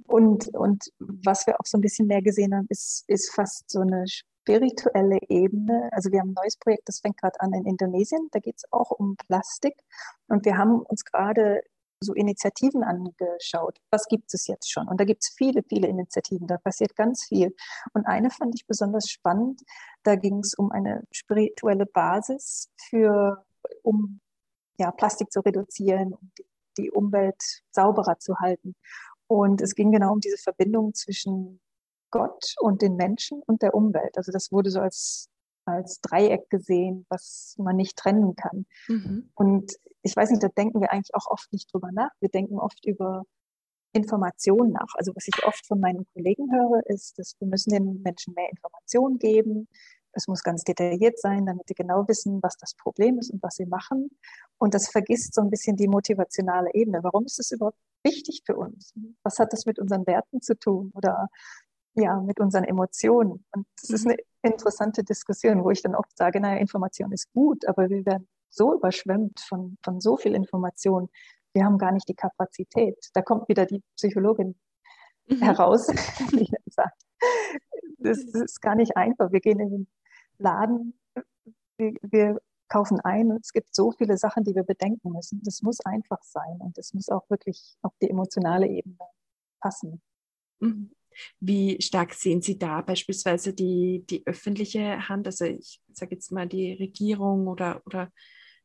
Und, 0.05 0.49
und 0.49 0.85
was 0.99 1.47
wir 1.47 1.59
auch 1.59 1.65
so 1.65 1.77
ein 1.77 1.81
bisschen 1.81 2.07
mehr 2.07 2.21
gesehen 2.21 2.53
haben, 2.55 2.67
ist, 2.69 3.03
ist 3.07 3.33
fast 3.33 3.69
so 3.69 3.79
eine 3.79 4.05
spirituelle 4.49 5.19
Ebene. 5.29 5.89
Also 5.91 6.11
wir 6.11 6.21
haben 6.21 6.31
ein 6.31 6.41
neues 6.41 6.57
Projekt, 6.57 6.87
das 6.89 6.99
fängt 6.99 7.17
gerade 7.17 7.39
an 7.39 7.53
in 7.53 7.65
Indonesien. 7.65 8.29
Da 8.31 8.39
geht 8.39 8.55
es 8.57 8.63
auch 8.71 8.91
um 8.91 9.15
Plastik. 9.15 9.75
Und 10.27 10.45
wir 10.45 10.57
haben 10.57 10.81
uns 10.81 11.05
gerade 11.05 11.61
so 12.01 12.13
Initiativen 12.13 12.83
angeschaut. 12.83 13.77
Was 13.91 14.05
gibt 14.07 14.33
es 14.33 14.47
jetzt 14.47 14.71
schon? 14.71 14.87
Und 14.87 14.99
da 14.99 15.03
gibt 15.03 15.21
es 15.21 15.33
viele, 15.37 15.63
viele 15.63 15.87
Initiativen. 15.87 16.47
Da 16.47 16.57
passiert 16.57 16.95
ganz 16.95 17.25
viel. 17.25 17.53
Und 17.93 18.07
eine 18.07 18.31
fand 18.31 18.55
ich 18.55 18.65
besonders 18.65 19.09
spannend. 19.09 19.61
Da 20.03 20.15
ging 20.15 20.39
es 20.39 20.53
um 20.55 20.71
eine 20.71 21.03
spirituelle 21.11 21.85
Basis 21.85 22.69
für, 22.89 23.45
um 23.83 24.19
ja, 24.79 24.91
Plastik 24.91 25.31
zu 25.31 25.41
reduzieren, 25.41 26.13
um 26.13 26.31
die, 26.37 26.45
die 26.77 26.91
Umwelt 26.91 27.43
sauberer 27.71 28.17
zu 28.17 28.39
halten. 28.39 28.75
Und 29.27 29.61
es 29.61 29.75
ging 29.75 29.91
genau 29.91 30.13
um 30.13 30.21
diese 30.21 30.37
Verbindung 30.37 30.93
zwischen 30.95 31.59
Gott 32.11 32.55
und 32.59 32.81
den 32.81 32.95
Menschen 32.95 33.41
und 33.45 33.61
der 33.61 33.73
Umwelt. 33.73 34.17
Also 34.17 34.31
das 34.31 34.51
wurde 34.51 34.71
so 34.71 34.79
als, 34.79 35.29
als 35.65 36.01
Dreieck 36.01 36.49
gesehen, 36.49 37.05
was 37.09 37.55
man 37.57 37.75
nicht 37.75 37.97
trennen 37.97 38.35
kann. 38.35 38.65
Mhm. 38.87 39.29
Und 39.35 39.73
ich 40.01 40.15
weiß 40.15 40.29
nicht, 40.31 40.43
da 40.43 40.47
denken 40.47 40.81
wir 40.81 40.91
eigentlich 40.91 41.13
auch 41.13 41.27
oft 41.29 41.51
nicht 41.51 41.73
drüber 41.73 41.89
nach. 41.91 42.11
Wir 42.19 42.29
denken 42.29 42.57
oft 42.57 42.85
über 42.85 43.25
Informationen 43.93 44.71
nach. 44.71 44.93
Also 44.95 45.13
was 45.15 45.27
ich 45.27 45.45
oft 45.45 45.65
von 45.65 45.79
meinen 45.79 46.05
Kollegen 46.13 46.51
höre, 46.51 46.81
ist, 46.87 47.17
dass 47.17 47.35
wir 47.39 47.47
müssen 47.47 47.71
den 47.71 48.01
Menschen 48.01 48.33
mehr 48.33 48.49
Informationen 48.49 49.17
geben. 49.17 49.67
Es 50.11 50.27
muss 50.27 50.43
ganz 50.43 50.63
detailliert 50.63 51.19
sein, 51.19 51.45
damit 51.45 51.67
sie 51.67 51.75
genau 51.75 52.07
wissen, 52.07 52.41
was 52.41 52.57
das 52.57 52.73
Problem 52.75 53.19
ist 53.19 53.31
und 53.31 53.43
was 53.43 53.55
sie 53.55 53.65
machen. 53.65 54.09
Und 54.57 54.73
das 54.73 54.89
vergisst 54.89 55.33
so 55.33 55.41
ein 55.41 55.49
bisschen 55.49 55.75
die 55.75 55.87
motivationale 55.87 56.73
Ebene. 56.73 57.03
Warum 57.03 57.25
ist 57.25 57.39
es 57.39 57.51
überhaupt 57.51 57.77
wichtig 58.03 58.41
für 58.45 58.55
uns? 58.55 58.93
Was 59.23 59.39
hat 59.39 59.53
das 59.53 59.65
mit 59.65 59.79
unseren 59.79 60.05
Werten 60.07 60.41
zu 60.41 60.57
tun 60.57 60.91
oder 60.95 61.27
ja, 61.99 62.19
mit 62.19 62.39
unseren 62.39 62.63
Emotionen? 62.63 63.45
Und 63.51 63.67
das 63.81 63.89
ist 63.89 64.05
mhm. 64.05 64.11
eine 64.11 64.53
interessante 64.53 65.03
Diskussion, 65.03 65.63
wo 65.63 65.71
ich 65.71 65.81
dann 65.81 65.95
oft 65.95 66.15
sage, 66.17 66.39
naja, 66.39 66.59
Information 66.59 67.11
ist 67.11 67.31
gut, 67.33 67.67
aber 67.67 67.89
wir 67.89 68.05
werden 68.05 68.27
so 68.49 68.73
überschwemmt 68.73 69.39
von, 69.41 69.77
von 69.83 69.99
so 69.99 70.17
viel 70.17 70.33
Information. 70.33 71.09
Wir 71.53 71.65
haben 71.65 71.77
gar 71.77 71.91
nicht 71.91 72.07
die 72.07 72.15
Kapazität. 72.15 72.97
Da 73.13 73.21
kommt 73.21 73.47
wieder 73.49 73.65
die 73.65 73.83
Psychologin 73.95 74.55
mhm. 75.27 75.41
heraus, 75.41 75.87
die 76.31 76.49
dann 76.49 76.63
sagt, 76.67 77.01
das, 77.97 78.25
das, 78.31 78.41
ist 78.41 78.61
gar 78.61 78.75
nicht 78.75 78.95
einfach. 78.97 79.31
Wir 79.31 79.41
gehen 79.41 79.59
in 79.59 79.69
den 79.69 79.87
Laden, 80.37 80.99
wir, 81.77 81.93
wir 82.01 82.41
kaufen 82.69 82.99
ein 83.01 83.31
und 83.31 83.43
es 83.43 83.51
gibt 83.51 83.73
so 83.75 83.91
viele 83.91 84.17
Sachen, 84.17 84.43
die 84.43 84.55
wir 84.55 84.63
bedenken 84.63 85.11
müssen. 85.11 85.41
Das 85.43 85.61
muss 85.61 85.79
einfach 85.85 86.21
sein 86.21 86.59
und 86.59 86.77
das 86.77 86.93
muss 86.93 87.09
auch 87.09 87.29
wirklich 87.29 87.75
auf 87.81 87.93
die 88.01 88.09
emotionale 88.09 88.67
Ebene 88.67 88.97
passen. 89.59 90.01
Mhm. 90.59 90.91
Wie 91.39 91.81
stark 91.81 92.13
sehen 92.13 92.41
Sie 92.41 92.57
da 92.57 92.81
beispielsweise 92.81 93.53
die, 93.53 94.05
die 94.09 94.25
öffentliche 94.25 95.09
Hand, 95.09 95.27
also 95.27 95.45
ich 95.45 95.81
sage 95.91 96.15
jetzt 96.15 96.31
mal 96.31 96.47
die 96.47 96.73
Regierung 96.73 97.47
oder, 97.47 97.81
oder 97.85 98.11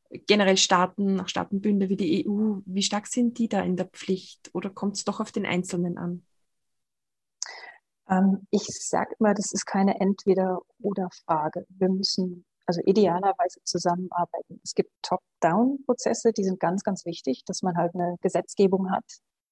generell 0.09 0.57
Staaten, 0.57 1.19
auch 1.19 1.27
Staatenbünde 1.27 1.89
wie 1.89 1.97
die 1.97 2.27
EU, 2.27 2.59
wie 2.65 2.83
stark 2.83 3.07
sind 3.07 3.37
die 3.37 3.49
da 3.49 3.61
in 3.61 3.75
der 3.75 3.87
Pflicht 3.87 4.49
oder 4.53 4.69
kommt 4.69 4.97
es 4.97 5.03
doch 5.03 5.19
auf 5.19 5.31
den 5.31 5.45
Einzelnen 5.45 5.97
an? 5.97 6.25
Ähm, 8.09 8.47
ich 8.51 8.63
sage 8.63 9.15
immer, 9.19 9.33
das 9.33 9.51
ist 9.51 9.65
keine 9.65 9.99
Entweder-oder-Frage. 9.99 11.65
Wir 11.69 11.89
müssen 11.89 12.45
also 12.65 12.81
idealerweise 12.85 13.59
zusammenarbeiten. 13.63 14.59
Es 14.63 14.73
gibt 14.73 14.91
Top-Down-Prozesse, 15.01 16.33
die 16.33 16.43
sind 16.43 16.59
ganz, 16.59 16.83
ganz 16.83 17.05
wichtig, 17.05 17.43
dass 17.45 17.61
man 17.61 17.77
halt 17.77 17.93
eine 17.95 18.15
Gesetzgebung 18.21 18.91
hat, 18.91 19.05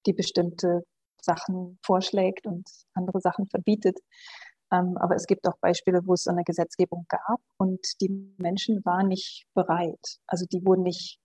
die 0.06 0.13
bestimmte 0.13 0.84
Sachen 1.24 1.80
vorschlägt 1.84 2.46
und 2.46 2.68
andere 2.94 3.22
Sachen 3.22 3.48
verbietet. 3.48 4.00
Ähm, 4.72 4.98
aber 4.98 5.16
es 5.16 5.28
gibt 5.28 5.48
auch 5.48 5.58
Beispiele, 5.60 6.02
wo 6.06 6.14
es 6.14 6.24
so 6.24 6.32
eine 6.32 6.44
Gesetzgebung 6.44 7.06
gab 7.10 7.42
und 7.58 7.80
die 8.02 8.10
Menschen 8.38 8.84
waren 8.86 9.08
nicht 9.08 9.46
bereit. 9.54 10.20
Also 10.28 10.46
die 10.46 10.66
wurden 10.66 10.84
nicht 10.84 11.20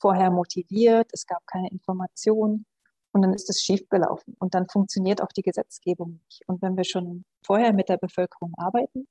vorher 0.00 0.30
motiviert, 0.30 1.10
es 1.12 1.26
gab 1.26 1.46
keine 1.46 1.68
Information 1.70 2.66
und 3.12 3.22
dann 3.22 3.32
ist 3.32 3.48
es 3.50 3.62
schiefgelaufen 3.62 4.34
und 4.38 4.54
dann 4.54 4.68
funktioniert 4.68 5.22
auch 5.22 5.32
die 5.32 5.42
Gesetzgebung 5.42 6.20
nicht. 6.24 6.42
Und 6.46 6.62
wenn 6.62 6.76
wir 6.76 6.84
schon 6.84 7.24
vorher 7.44 7.72
mit 7.72 7.88
der 7.88 7.96
Bevölkerung 7.98 8.52
arbeiten, 8.56 9.06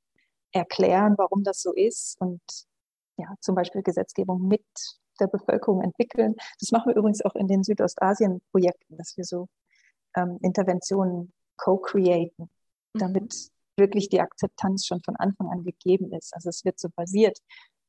erklären, 0.52 1.16
warum 1.18 1.44
das 1.44 1.62
so 1.62 1.74
ist 1.74 2.20
und 2.20 2.42
ja, 3.18 3.34
zum 3.42 3.56
Beispiel 3.56 3.84
Gesetzgebung 3.84 4.48
mit 4.48 4.66
der 5.20 5.28
Bevölkerung 5.28 5.82
entwickeln. 5.82 6.36
Das 6.60 6.72
machen 6.72 6.90
wir 6.90 6.96
übrigens 6.96 7.24
auch 7.24 7.36
in 7.36 7.48
den 7.48 7.64
Südostasien-Projekten, 7.64 8.98
dass 8.98 9.16
wir 9.18 9.24
so 9.24 9.48
ähm, 10.16 10.40
Interventionen 10.42 11.34
co-createn, 11.58 12.50
mhm. 12.94 13.00
damit 13.00 13.52
wirklich 13.78 14.10
die 14.10 14.22
Akzeptanz 14.22 14.86
schon 14.86 15.02
von 15.04 15.16
Anfang 15.16 15.50
an 15.50 15.64
gegeben 15.64 16.12
ist. 16.14 16.34
Also 16.34 16.50
es 16.50 16.64
wird 16.64 16.80
so 16.80 16.90
basiert 16.96 17.40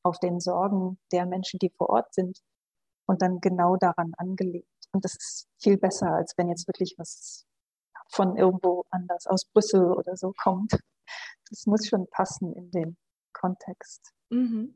auf 0.03 0.19
den 0.19 0.39
Sorgen 0.39 0.99
der 1.11 1.25
Menschen, 1.25 1.59
die 1.59 1.69
vor 1.69 1.89
Ort 1.89 2.13
sind 2.13 2.39
und 3.07 3.21
dann 3.21 3.39
genau 3.39 3.75
daran 3.75 4.13
angelegt. 4.17 4.67
Und 4.91 5.03
das 5.03 5.15
ist 5.15 5.47
viel 5.61 5.77
besser, 5.77 6.07
als 6.11 6.33
wenn 6.37 6.49
jetzt 6.49 6.67
wirklich 6.67 6.95
was 6.97 7.45
von 8.09 8.37
irgendwo 8.37 8.85
anders 8.89 9.27
aus 9.27 9.45
Brüssel 9.45 9.91
oder 9.91 10.15
so 10.15 10.33
kommt. 10.37 10.79
Das 11.49 11.65
muss 11.65 11.87
schon 11.87 12.07
passen 12.09 12.53
in 12.53 12.71
den 12.71 12.97
Kontext. 13.33 14.11
Mhm. 14.29 14.75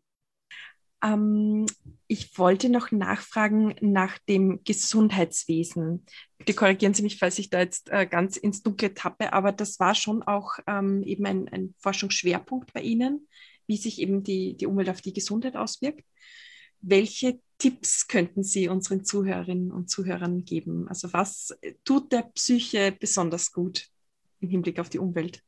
Ähm, 1.03 1.65
ich 2.07 2.37
wollte 2.37 2.69
noch 2.69 2.91
nachfragen 2.91 3.75
nach 3.81 4.17
dem 4.17 4.63
Gesundheitswesen. 4.63 6.05
Bitte 6.37 6.53
korrigieren 6.53 6.93
Sie 6.93 7.03
mich, 7.03 7.17
falls 7.17 7.39
ich 7.39 7.49
da 7.49 7.59
jetzt 7.59 7.89
äh, 7.89 8.05
ganz 8.05 8.37
ins 8.37 8.63
Dunkle 8.63 8.93
tappe, 8.93 9.33
aber 9.33 9.51
das 9.51 9.79
war 9.79 9.95
schon 9.95 10.23
auch 10.23 10.57
ähm, 10.67 11.03
eben 11.03 11.25
ein, 11.25 11.47
ein, 11.49 11.75
Forschungsschwerpunkt 11.79 12.73
bei 12.73 12.81
Ihnen, 12.81 13.27
wie 13.67 13.77
sich 13.77 13.99
eben 13.99 14.23
die, 14.23 14.57
die 14.57 14.65
Umwelt 14.65 14.89
auf 14.89 15.01
die 15.01 15.13
Gesundheit 15.13 15.55
auswirkt. 15.55 16.03
Welche 16.81 17.39
Tipps 17.57 18.07
könnten 18.07 18.43
Sie 18.43 18.69
unseren 18.69 19.03
Zuhörerinnen 19.03 19.71
und 19.71 19.89
Zuhörern 19.89 20.45
geben? 20.45 20.87
Also 20.87 21.11
was 21.13 21.53
tut 21.83 22.11
der 22.11 22.23
Psyche 22.33 22.95
besonders 22.97 23.51
gut 23.51 23.87
im 24.39 24.49
Hinblick 24.49 24.79
auf 24.79 24.89
die 24.89 24.99
Umwelt? 24.99 25.43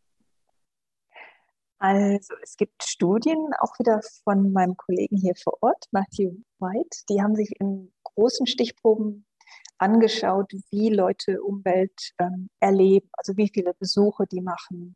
Also 1.82 2.36
es 2.44 2.58
gibt 2.58 2.84
Studien, 2.84 3.40
auch 3.60 3.80
wieder 3.80 4.02
von 4.24 4.54
meinem 4.54 4.78
Kollegen 4.78 5.18
hier 5.18 5.34
vor 5.36 5.58
Ort, 5.62 5.88
Matthew 5.90 6.34
White, 6.60 7.00
die 7.10 7.24
haben 7.24 7.36
sich 7.36 7.60
in 7.60 7.92
großen 8.04 8.46
Stichproben 8.46 9.26
angeschaut, 9.80 10.54
wie 10.70 10.90
Leute 10.90 11.42
Umwelt 11.42 12.12
ähm, 12.20 12.52
erleben, 12.60 13.10
also 13.14 13.36
wie 13.36 13.50
viele 13.52 13.74
Besuche 13.74 14.28
die 14.28 14.42
machen, 14.42 14.96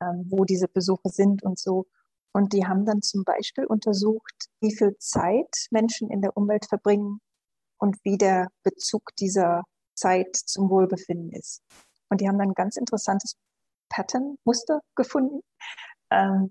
ähm, 0.00 0.24
wo 0.30 0.46
diese 0.46 0.68
Besuche 0.68 1.10
sind 1.10 1.42
und 1.42 1.58
so. 1.58 1.84
Und 2.32 2.54
die 2.54 2.64
haben 2.64 2.86
dann 2.86 3.02
zum 3.02 3.24
Beispiel 3.24 3.66
untersucht, 3.66 4.48
wie 4.62 4.74
viel 4.74 4.96
Zeit 4.96 5.66
Menschen 5.70 6.10
in 6.10 6.22
der 6.22 6.34
Umwelt 6.34 6.64
verbringen 6.64 7.20
und 7.76 7.98
wie 8.04 8.16
der 8.16 8.48
Bezug 8.62 9.14
dieser 9.16 9.64
Zeit 9.94 10.34
zum 10.34 10.70
Wohlbefinden 10.70 11.30
ist. 11.32 11.60
Und 12.08 12.22
die 12.22 12.28
haben 12.28 12.38
dann 12.38 12.52
ein 12.52 12.54
ganz 12.54 12.78
interessantes 12.78 13.34
Pattern, 13.90 14.38
Muster 14.44 14.80
gefunden 14.94 15.42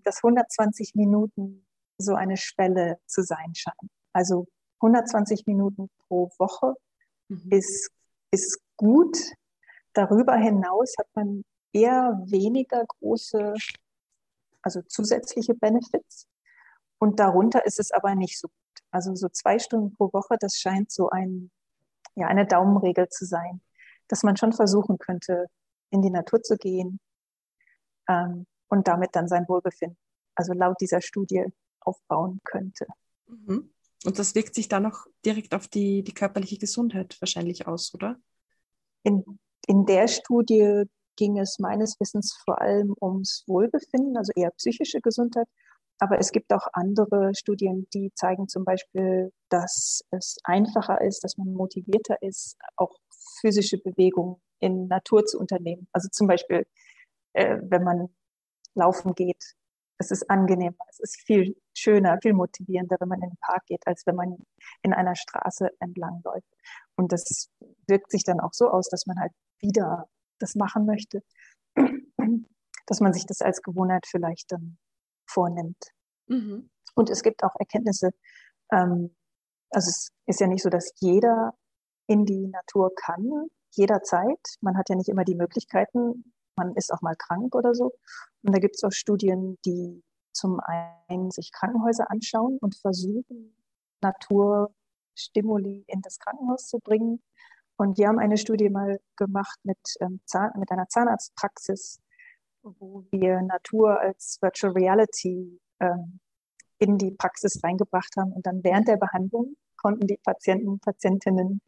dass 0.03 0.23
120 0.23 0.95
Minuten 0.95 1.65
so 1.97 2.15
eine 2.15 2.37
Schwelle 2.37 2.99
zu 3.05 3.23
sein 3.23 3.53
scheint. 3.53 3.91
Also 4.13 4.47
120 4.81 5.45
Minuten 5.45 5.89
pro 6.07 6.31
Woche 6.39 6.73
mhm. 7.27 7.47
ist, 7.51 7.91
ist 8.31 8.59
gut. 8.77 9.17
Darüber 9.93 10.35
hinaus 10.35 10.95
hat 10.97 11.07
man 11.13 11.43
eher 11.73 12.21
weniger 12.25 12.85
große, 12.85 13.53
also 14.61 14.81
zusätzliche 14.83 15.53
Benefits. 15.53 16.27
Und 16.97 17.19
darunter 17.19 17.65
ist 17.65 17.79
es 17.79 17.91
aber 17.91 18.15
nicht 18.15 18.39
so 18.39 18.47
gut. 18.47 18.57
Also 18.91 19.15
so 19.15 19.29
zwei 19.29 19.59
Stunden 19.59 19.95
pro 19.95 20.11
Woche, 20.13 20.35
das 20.39 20.57
scheint 20.57 20.91
so 20.91 21.09
ein, 21.09 21.51
ja, 22.15 22.27
eine 22.27 22.45
Daumenregel 22.45 23.07
zu 23.09 23.25
sein, 23.25 23.61
dass 24.07 24.23
man 24.23 24.37
schon 24.37 24.53
versuchen 24.53 24.97
könnte, 24.97 25.47
in 25.91 26.01
die 26.01 26.09
Natur 26.09 26.41
zu 26.41 26.57
gehen, 26.57 26.99
ähm, 28.07 28.45
und 28.71 28.87
damit 28.87 29.15
dann 29.15 29.27
sein 29.27 29.47
Wohlbefinden, 29.47 29.97
also 30.35 30.53
laut 30.53 30.77
dieser 30.81 31.01
Studie, 31.01 31.45
aufbauen 31.81 32.39
könnte. 32.43 32.85
Mhm. 33.27 33.73
Und 34.05 34.19
das 34.19 34.33
wirkt 34.33 34.55
sich 34.55 34.67
dann 34.67 34.85
auch 34.85 35.05
direkt 35.25 35.53
auf 35.53 35.67
die, 35.67 36.03
die 36.03 36.13
körperliche 36.13 36.57
Gesundheit 36.57 37.17
wahrscheinlich 37.19 37.67
aus, 37.67 37.93
oder? 37.93 38.17
In, 39.03 39.39
in 39.67 39.85
der 39.85 40.07
Studie 40.07 40.83
ging 41.17 41.37
es 41.37 41.59
meines 41.59 41.99
Wissens 41.99 42.35
vor 42.45 42.61
allem 42.61 42.95
ums 43.01 43.43
Wohlbefinden, 43.47 44.17
also 44.17 44.31
eher 44.35 44.51
psychische 44.51 45.01
Gesundheit. 45.01 45.47
Aber 45.99 46.17
es 46.17 46.31
gibt 46.31 46.51
auch 46.51 46.67
andere 46.73 47.35
Studien, 47.35 47.87
die 47.93 48.11
zeigen 48.15 48.47
zum 48.47 48.65
Beispiel, 48.65 49.31
dass 49.49 50.01
es 50.09 50.37
einfacher 50.43 51.01
ist, 51.01 51.23
dass 51.23 51.37
man 51.37 51.53
motivierter 51.53 52.19
ist, 52.21 52.57
auch 52.75 52.95
physische 53.39 53.77
Bewegung 53.77 54.41
in 54.59 54.87
Natur 54.87 55.25
zu 55.25 55.37
unternehmen. 55.37 55.87
Also 55.91 56.09
zum 56.09 56.27
Beispiel, 56.27 56.65
äh, 57.33 57.57
wenn 57.61 57.83
man 57.83 58.09
laufen 58.75 59.13
geht. 59.13 59.55
Es 59.97 60.09
ist 60.09 60.29
angenehmer, 60.29 60.77
es 60.89 60.99
ist 60.99 61.21
viel 61.27 61.55
schöner, 61.75 62.17
viel 62.21 62.33
motivierender, 62.33 62.97
wenn 62.99 63.07
man 63.07 63.21
in 63.21 63.29
den 63.29 63.37
Park 63.37 63.65
geht, 63.67 63.85
als 63.85 64.05
wenn 64.07 64.15
man 64.15 64.37
in 64.81 64.93
einer 64.93 65.15
Straße 65.15 65.69
entlang 65.79 66.21
läuft. 66.23 66.47
Und 66.95 67.11
das 67.11 67.49
wirkt 67.87 68.11
sich 68.11 68.23
dann 68.23 68.39
auch 68.39 68.53
so 68.53 68.69
aus, 68.69 68.89
dass 68.89 69.05
man 69.05 69.19
halt 69.19 69.31
wieder 69.59 70.09
das 70.39 70.55
machen 70.55 70.85
möchte, 70.87 71.21
dass 72.87 72.99
man 72.99 73.13
sich 73.13 73.27
das 73.27 73.41
als 73.41 73.61
Gewohnheit 73.61 74.05
vielleicht 74.07 74.51
dann 74.51 74.79
vornimmt. 75.27 75.83
Mhm. 76.27 76.69
Und 76.95 77.09
es 77.09 77.21
gibt 77.21 77.43
auch 77.43 77.55
Erkenntnisse, 77.59 78.09
ähm, 78.71 79.15
also 79.69 79.89
es 79.89 80.09
ist 80.25 80.39
ja 80.39 80.47
nicht 80.47 80.63
so, 80.63 80.69
dass 80.69 80.91
jeder 80.99 81.53
in 82.07 82.25
die 82.25 82.47
Natur 82.47 82.91
kann, 82.95 83.47
jederzeit. 83.71 84.39
Man 84.59 84.77
hat 84.77 84.89
ja 84.89 84.95
nicht 84.95 85.09
immer 85.09 85.23
die 85.23 85.35
Möglichkeiten. 85.35 86.33
Man 86.61 86.75
ist 86.75 86.93
auch 86.93 87.01
mal 87.01 87.15
krank 87.15 87.55
oder 87.55 87.73
so. 87.73 87.91
Und 88.43 88.55
da 88.55 88.59
gibt 88.59 88.75
es 88.75 88.83
auch 88.83 88.91
Studien, 88.91 89.57
die 89.65 90.03
zum 90.33 90.59
einen 91.07 91.31
sich 91.31 91.51
Krankenhäuser 91.51 92.09
anschauen 92.09 92.57
und 92.61 92.75
versuchen, 92.75 93.55
Naturstimuli 94.01 95.83
in 95.87 96.01
das 96.01 96.19
Krankenhaus 96.19 96.67
zu 96.67 96.79
bringen. 96.79 97.21
Und 97.77 97.97
wir 97.97 98.07
haben 98.07 98.19
eine 98.19 98.37
Studie 98.37 98.69
mal 98.69 98.99
gemacht 99.17 99.59
mit, 99.63 99.79
ähm, 100.01 100.19
Zahn, 100.25 100.51
mit 100.57 100.71
einer 100.71 100.87
Zahnarztpraxis, 100.87 101.99
wo 102.61 103.05
wir 103.11 103.41
Natur 103.41 103.99
als 103.99 104.37
Virtual 104.41 104.73
Reality 104.73 105.59
ähm, 105.79 106.19
in 106.77 106.97
die 106.97 107.11
Praxis 107.11 107.63
reingebracht 107.63 108.15
haben. 108.17 108.33
Und 108.33 108.45
dann 108.45 108.63
während 108.63 108.87
der 108.87 108.97
Behandlung 108.97 109.55
konnten 109.77 110.07
die 110.07 110.19
Patienten 110.23 110.67
und 110.67 110.81
Patientinnen 110.81 111.61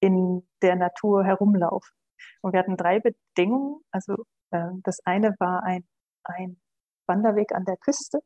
in 0.00 0.46
der 0.60 0.76
Natur 0.76 1.24
herumlaufen. 1.24 1.94
Und 2.42 2.52
wir 2.52 2.60
hatten 2.60 2.76
drei 2.76 3.00
Bedingungen. 3.00 3.80
Also 3.90 4.24
äh, 4.50 4.70
das 4.82 5.00
eine 5.04 5.34
war 5.38 5.62
ein, 5.62 5.84
ein 6.24 6.60
Wanderweg 7.06 7.52
an 7.52 7.64
der 7.64 7.76
Küste. 7.76 8.20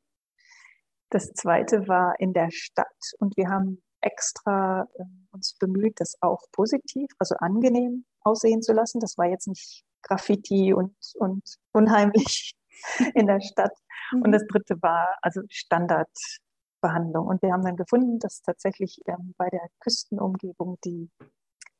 Das 1.11 1.33
zweite 1.33 1.89
war 1.89 2.19
in 2.21 2.33
der 2.33 2.51
Stadt 2.51 2.87
und 3.19 3.37
wir 3.37 3.49
haben 3.49 3.83
extra 4.01 4.87
äh, 4.95 5.05
uns 5.33 5.55
bemüht, 5.59 6.01
das 6.01 6.17
auch 6.21 6.43
positiv, 6.53 7.11
also 7.19 7.35
angenehm 7.37 8.05
aussehen 8.21 8.63
zu 8.63 8.73
lassen. 8.73 9.01
Das 9.01 9.17
war 9.17 9.27
jetzt 9.27 9.49
nicht 9.49 9.85
Graffiti 10.03 10.73
und, 10.73 10.95
und 11.15 11.43
unheimlich 11.73 12.55
in 13.15 13.27
der 13.27 13.41
Stadt. 13.41 13.73
Mhm. 14.13 14.23
Und 14.23 14.33
das 14.33 14.47
dritte 14.47 14.81
war 14.83 15.17
also 15.23 15.41
Standardbehandlung. 15.49 17.27
Und 17.27 17.43
wir 17.43 17.53
haben 17.53 17.65
dann 17.65 17.77
gefunden, 17.77 18.19
dass 18.19 18.43
tatsächlich 18.43 19.01
ähm, 19.07 19.35
bei 19.37 19.49
der 19.49 19.67
Küstenumgebung 19.81 20.79
die, 20.85 21.11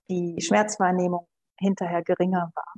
die 0.09 0.41
Schmerzwahrnehmung 0.41 1.27
hinterher 1.59 2.03
geringer 2.03 2.51
war. 2.55 2.75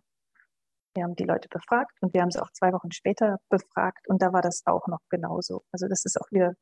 Wir 0.95 1.05
haben 1.05 1.15
die 1.15 1.25
Leute 1.25 1.49
befragt 1.49 1.97
und 2.01 2.15
wir 2.15 2.23
haben 2.23 2.31
sie 2.31 2.43
auch 2.43 2.51
zwei 2.53 2.73
Wochen 2.73 2.91
später 2.91 3.39
befragt 3.49 4.09
und 4.09 4.23
da 4.23 4.33
war 4.33 4.43
das 4.43 4.63
auch 4.67 4.87
noch 4.89 5.01
genauso. 5.09 5.63
Also 5.71 5.87
das 5.89 6.05
ist 6.05 6.21
auch 6.21 6.31
wieder 6.33 6.55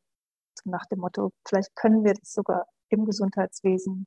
nach 0.65 0.87
dem 0.87 1.01
Motto, 1.01 1.33
vielleicht 1.47 1.75
können 1.77 2.05
wir 2.05 2.15
das 2.15 2.33
sogar 2.33 2.67
im 2.91 3.05
Gesundheitswesen 3.07 4.07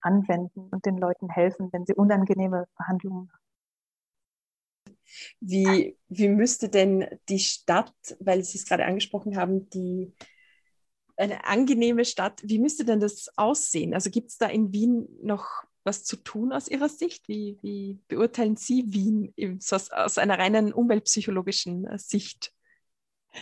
anwenden 0.00 0.68
und 0.70 0.86
den 0.86 0.96
Leuten 0.96 1.28
helfen, 1.28 1.68
wenn 1.72 1.84
sie 1.84 1.94
unangenehme 1.94 2.66
Behandlungen 2.76 3.30
haben. 3.30 3.40
Wie, 5.40 5.98
wie 6.08 6.28
müsste 6.28 6.68
denn 6.68 7.06
die 7.28 7.40
Stadt, 7.40 7.92
weil 8.20 8.44
Sie 8.44 8.58
es 8.58 8.66
gerade 8.66 8.84
angesprochen 8.84 9.36
haben, 9.36 9.68
die 9.70 10.14
eine 11.16 11.44
angenehme 11.44 12.04
Stadt, 12.04 12.40
wie 12.44 12.58
müsste 12.58 12.84
denn 12.84 13.00
das 13.00 13.28
aussehen? 13.36 13.92
Also 13.92 14.10
gibt 14.10 14.30
es 14.30 14.38
da 14.38 14.46
in 14.46 14.72
Wien 14.72 15.08
noch 15.22 15.64
was 15.84 16.04
zu 16.04 16.16
tun 16.16 16.52
aus 16.52 16.68
Ihrer 16.68 16.88
Sicht? 16.88 17.28
Wie, 17.28 17.58
wie 17.62 17.98
beurteilen 18.08 18.56
Sie 18.56 18.84
Wien 18.92 19.34
aus, 19.70 19.90
aus 19.90 20.18
einer 20.18 20.38
reinen 20.38 20.72
umweltpsychologischen 20.72 21.86
äh, 21.86 21.98
Sicht? 21.98 22.52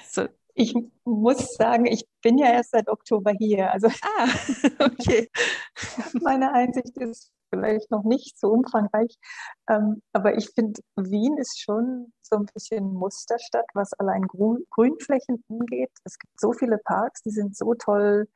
So. 0.09 0.29
Ich 0.55 0.74
muss 1.05 1.55
sagen, 1.55 1.87
ich 1.87 2.05
bin 2.20 2.37
ja 2.37 2.51
erst 2.51 2.72
seit 2.72 2.88
Oktober 2.88 3.33
hier. 3.38 3.70
Also 3.70 3.87
ah, 3.87 4.29
okay. 4.85 5.31
meine 6.14 6.53
Einsicht 6.53 6.96
ist 6.96 7.31
vielleicht 7.51 7.90
noch 7.90 8.03
nicht 8.05 8.38
so 8.38 8.48
umfangreich. 8.48 9.16
Ähm, 9.68 10.03
aber 10.12 10.37
ich 10.37 10.51
finde, 10.51 10.81
Wien 10.96 11.38
ist 11.38 11.61
schon 11.61 12.12
so 12.22 12.37
ein 12.37 12.46
bisschen 12.53 12.92
Musterstadt, 12.92 13.66
was 13.74 13.92
allein 13.94 14.22
Grün, 14.22 14.66
Grünflächen 14.70 15.44
angeht. 15.48 15.92
Es 16.05 16.18
gibt 16.18 16.38
so 16.40 16.53
viele 16.53 16.79
Parks, 16.79 17.22
die 17.22 17.31
sind 17.31 17.57
so 17.57 17.74
toll. 17.74 18.29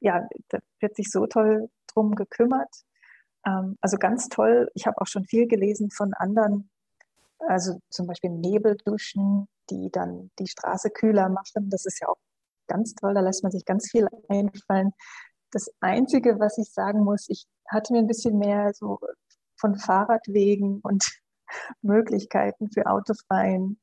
Ja, 0.00 0.26
da 0.48 0.58
wird 0.80 0.96
sich 0.96 1.10
so 1.10 1.26
toll 1.26 1.68
drum 1.92 2.14
gekümmert. 2.14 2.70
Ähm, 3.46 3.78
also 3.80 3.96
ganz 3.96 4.28
toll. 4.28 4.70
Ich 4.74 4.86
habe 4.86 5.00
auch 5.00 5.06
schon 5.06 5.24
viel 5.24 5.46
gelesen 5.46 5.90
von 5.90 6.12
anderen, 6.14 6.68
also 7.38 7.80
zum 7.90 8.06
Beispiel 8.06 8.30
Nebelduschen, 8.30 9.48
die 9.70 9.90
dann 9.90 10.30
die 10.38 10.48
Straße 10.48 10.90
kühler 10.90 11.28
machen. 11.28 11.70
Das 11.70 11.86
ist 11.86 12.00
ja 12.00 12.08
auch 12.08 12.18
ganz 12.66 12.94
toll. 12.94 13.14
Da 13.14 13.20
lässt 13.20 13.42
man 13.42 13.52
sich 13.52 13.64
ganz 13.64 13.90
viel 13.90 14.08
einfallen. 14.28 14.92
Das 15.52 15.70
Einzige, 15.80 16.38
was 16.40 16.58
ich 16.58 16.72
sagen 16.72 17.04
muss, 17.04 17.28
ich 17.28 17.46
hatte 17.68 17.92
mir 17.92 18.00
ein 18.00 18.06
bisschen 18.06 18.38
mehr 18.38 18.72
so 18.74 18.98
von 19.56 19.76
Fahrradwegen 19.76 20.80
und 20.82 21.08
Möglichkeiten 21.82 22.70
für 22.70 22.86
autofreien 22.86 23.78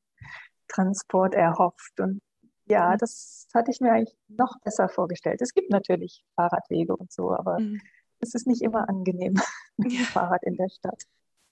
Transport 0.68 1.34
erhofft. 1.34 1.98
Und 2.00 2.20
ja, 2.66 2.90
mhm. 2.92 2.98
das 2.98 3.48
hatte 3.54 3.70
ich 3.70 3.80
mir 3.80 3.92
eigentlich 3.92 4.16
noch 4.28 4.58
besser 4.62 4.88
vorgestellt. 4.88 5.40
Es 5.40 5.54
gibt 5.54 5.70
natürlich 5.70 6.24
Fahrradwege 6.36 6.94
und 6.96 7.10
so, 7.12 7.32
aber 7.32 7.58
mhm 7.58 7.80
es 8.24 8.34
ist 8.34 8.46
nicht 8.46 8.62
immer 8.62 8.88
angenehm 8.88 9.34
mit 9.76 9.92
dem 9.92 10.04
Fahrrad 10.04 10.42
in 10.42 10.56
der 10.56 10.68
Stadt. 10.68 11.02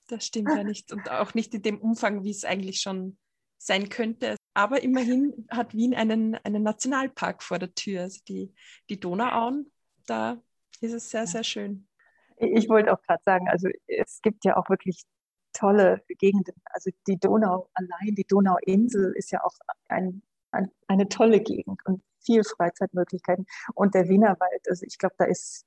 Das 0.09 0.27
stimmt 0.27 0.51
ja 0.51 0.65
nicht 0.65 0.93
und 0.93 1.11
auch 1.11 1.35
nicht 1.35 1.55
in 1.55 1.63
dem 1.63 1.81
Umfang, 1.81 2.25
wie 2.25 2.31
es 2.31 2.45
eigentlich 2.45 2.81
schon 2.81 3.17
sein 3.59 3.89
könnte. 3.89 4.37
Aber 4.55 4.83
immerhin 4.83 5.47
hat 5.51 5.75
Wien 5.75 5.95
einen, 5.95 6.35
einen 6.35 6.63
Nationalpark 6.63 7.43
vor 7.43 7.59
der 7.59 7.75
Tür, 7.75 8.03
also 8.03 8.21
die, 8.29 8.53
die 8.91 9.01
Donauauen. 9.01 9.71
Da 10.07 10.43
ist 10.81 10.93
es 10.93 11.11
sehr, 11.11 11.27
sehr 11.27 11.45
schön. 11.45 11.87
Ich 12.37 12.69
wollte 12.69 12.93
auch 12.93 13.01
gerade 13.03 13.23
sagen, 13.25 13.49
also 13.49 13.69
es 13.87 14.21
gibt 14.21 14.45
ja 14.45 14.57
auch 14.57 14.69
wirklich 14.69 15.05
tolle 15.53 16.03
Gegenden. 16.19 16.55
Also 16.65 16.91
die 17.07 17.19
Donau 17.19 17.71
allein, 17.75 18.15
die 18.15 18.27
Donauinsel 18.27 19.13
ist 19.17 19.31
ja 19.31 19.45
auch 19.45 19.55
ein, 19.89 20.23
ein, 20.51 20.71
eine 20.89 21.09
tolle 21.09 21.41
Gegend 21.41 21.81
und 21.87 22.03
viel 22.25 22.43
Freizeitmöglichkeiten. 22.45 23.47
Und 23.75 23.95
der 23.95 24.09
Wienerwald, 24.09 24.69
also 24.69 24.85
ich 24.87 24.99
glaube, 24.99 25.15
da 25.19 25.25
ist 25.25 25.67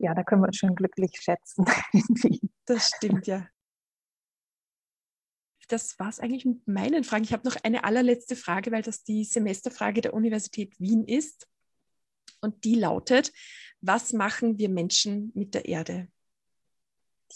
ja, 0.00 0.14
da 0.14 0.22
können 0.24 0.40
wir 0.40 0.46
uns 0.46 0.56
schon 0.56 0.74
glücklich 0.74 1.12
schätzen. 1.20 1.64
das 2.64 2.88
stimmt, 2.88 3.26
ja. 3.26 3.46
Das 5.68 5.98
war 5.98 6.08
es 6.08 6.18
eigentlich 6.18 6.46
mit 6.46 6.66
meinen 6.66 7.04
Fragen. 7.04 7.24
Ich 7.24 7.32
habe 7.32 7.46
noch 7.46 7.56
eine 7.62 7.84
allerletzte 7.84 8.34
Frage, 8.34 8.72
weil 8.72 8.82
das 8.82 9.04
die 9.04 9.24
Semesterfrage 9.24 10.00
der 10.00 10.14
Universität 10.14 10.74
Wien 10.80 11.04
ist. 11.04 11.46
Und 12.40 12.64
die 12.64 12.74
lautet, 12.74 13.32
was 13.82 14.12
machen 14.12 14.58
wir 14.58 14.70
Menschen 14.70 15.30
mit 15.34 15.54
der 15.54 15.66
Erde? 15.66 16.08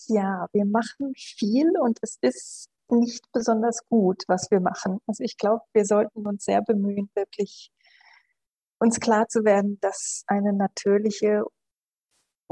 Ja, 0.07 0.48
wir 0.53 0.64
machen 0.64 1.12
viel 1.16 1.70
und 1.79 1.98
es 2.00 2.16
ist 2.22 2.70
nicht 2.88 3.31
besonders 3.33 3.87
gut, 3.88 4.24
was 4.27 4.50
wir 4.50 4.61
machen. 4.61 5.00
Also 5.07 5.22
ich 5.22 5.37
glaube, 5.37 5.62
wir 5.74 5.85
sollten 5.85 6.27
uns 6.27 6.44
sehr 6.44 6.62
bemühen, 6.62 7.11
wirklich 7.14 7.70
uns 8.79 8.98
klar 9.00 9.29
zu 9.29 9.44
werden, 9.44 9.79
dass 9.81 10.24
eine 10.27 10.53
natürliche 10.53 11.44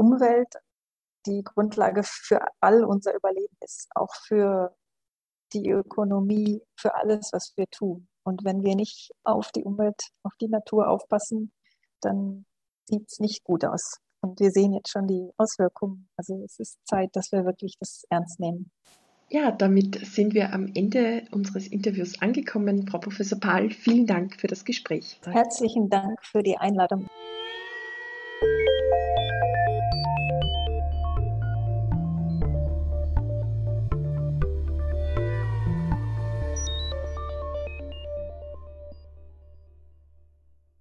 Umwelt 0.03 0.55
die 1.27 1.45
Grundlage 1.45 2.03
für 2.03 2.41
all 2.61 2.85
unser 2.85 3.15
Überleben 3.15 3.57
ist, 3.61 3.89
auch 3.95 4.13
für 4.27 4.75
die 5.53 5.71
Ökonomie, 5.71 6.61
für 6.77 6.95
alles, 6.97 7.31
was 7.33 7.53
wir 7.57 7.67
tun. 7.71 8.09
Und 8.25 8.45
wenn 8.45 8.65
wir 8.65 8.75
nicht 8.75 9.11
auf 9.23 9.53
die 9.53 9.63
Umwelt, 9.63 10.01
auf 10.25 10.33
die 10.41 10.49
Natur 10.49 10.89
aufpassen, 10.89 11.53
dann 12.01 12.45
sieht 12.89 13.05
es 13.09 13.21
nicht 13.21 13.45
gut 13.45 13.65
aus. 13.65 13.99
Und 14.21 14.41
wir 14.41 14.51
sehen 14.51 14.73
jetzt 14.73 14.91
schon 14.91 15.07
die 15.07 15.31
Auswirkungen. 15.37 16.09
Also 16.17 16.43
es 16.45 16.59
ist 16.59 16.79
Zeit, 16.85 17.11
dass 17.15 17.31
wir 17.31 17.45
wirklich 17.45 17.77
das 17.79 18.05
ernst 18.11 18.41
nehmen. 18.41 18.71
Ja, 19.29 19.51
damit 19.51 20.05
sind 20.07 20.35
wir 20.35 20.53
am 20.53 20.71
Ende 20.75 21.25
unseres 21.31 21.67
Interviews 21.69 22.21
angekommen. 22.21 22.87
Frau 22.87 22.99
Professor 22.99 23.39
Pahl, 23.39 23.71
vielen 23.71 24.07
Dank 24.07 24.39
für 24.41 24.47
das 24.47 24.65
Gespräch. 24.65 25.21
Herzlichen 25.25 25.89
Dank 25.89 26.19
für 26.25 26.43
die 26.43 26.57
Einladung. 26.57 27.09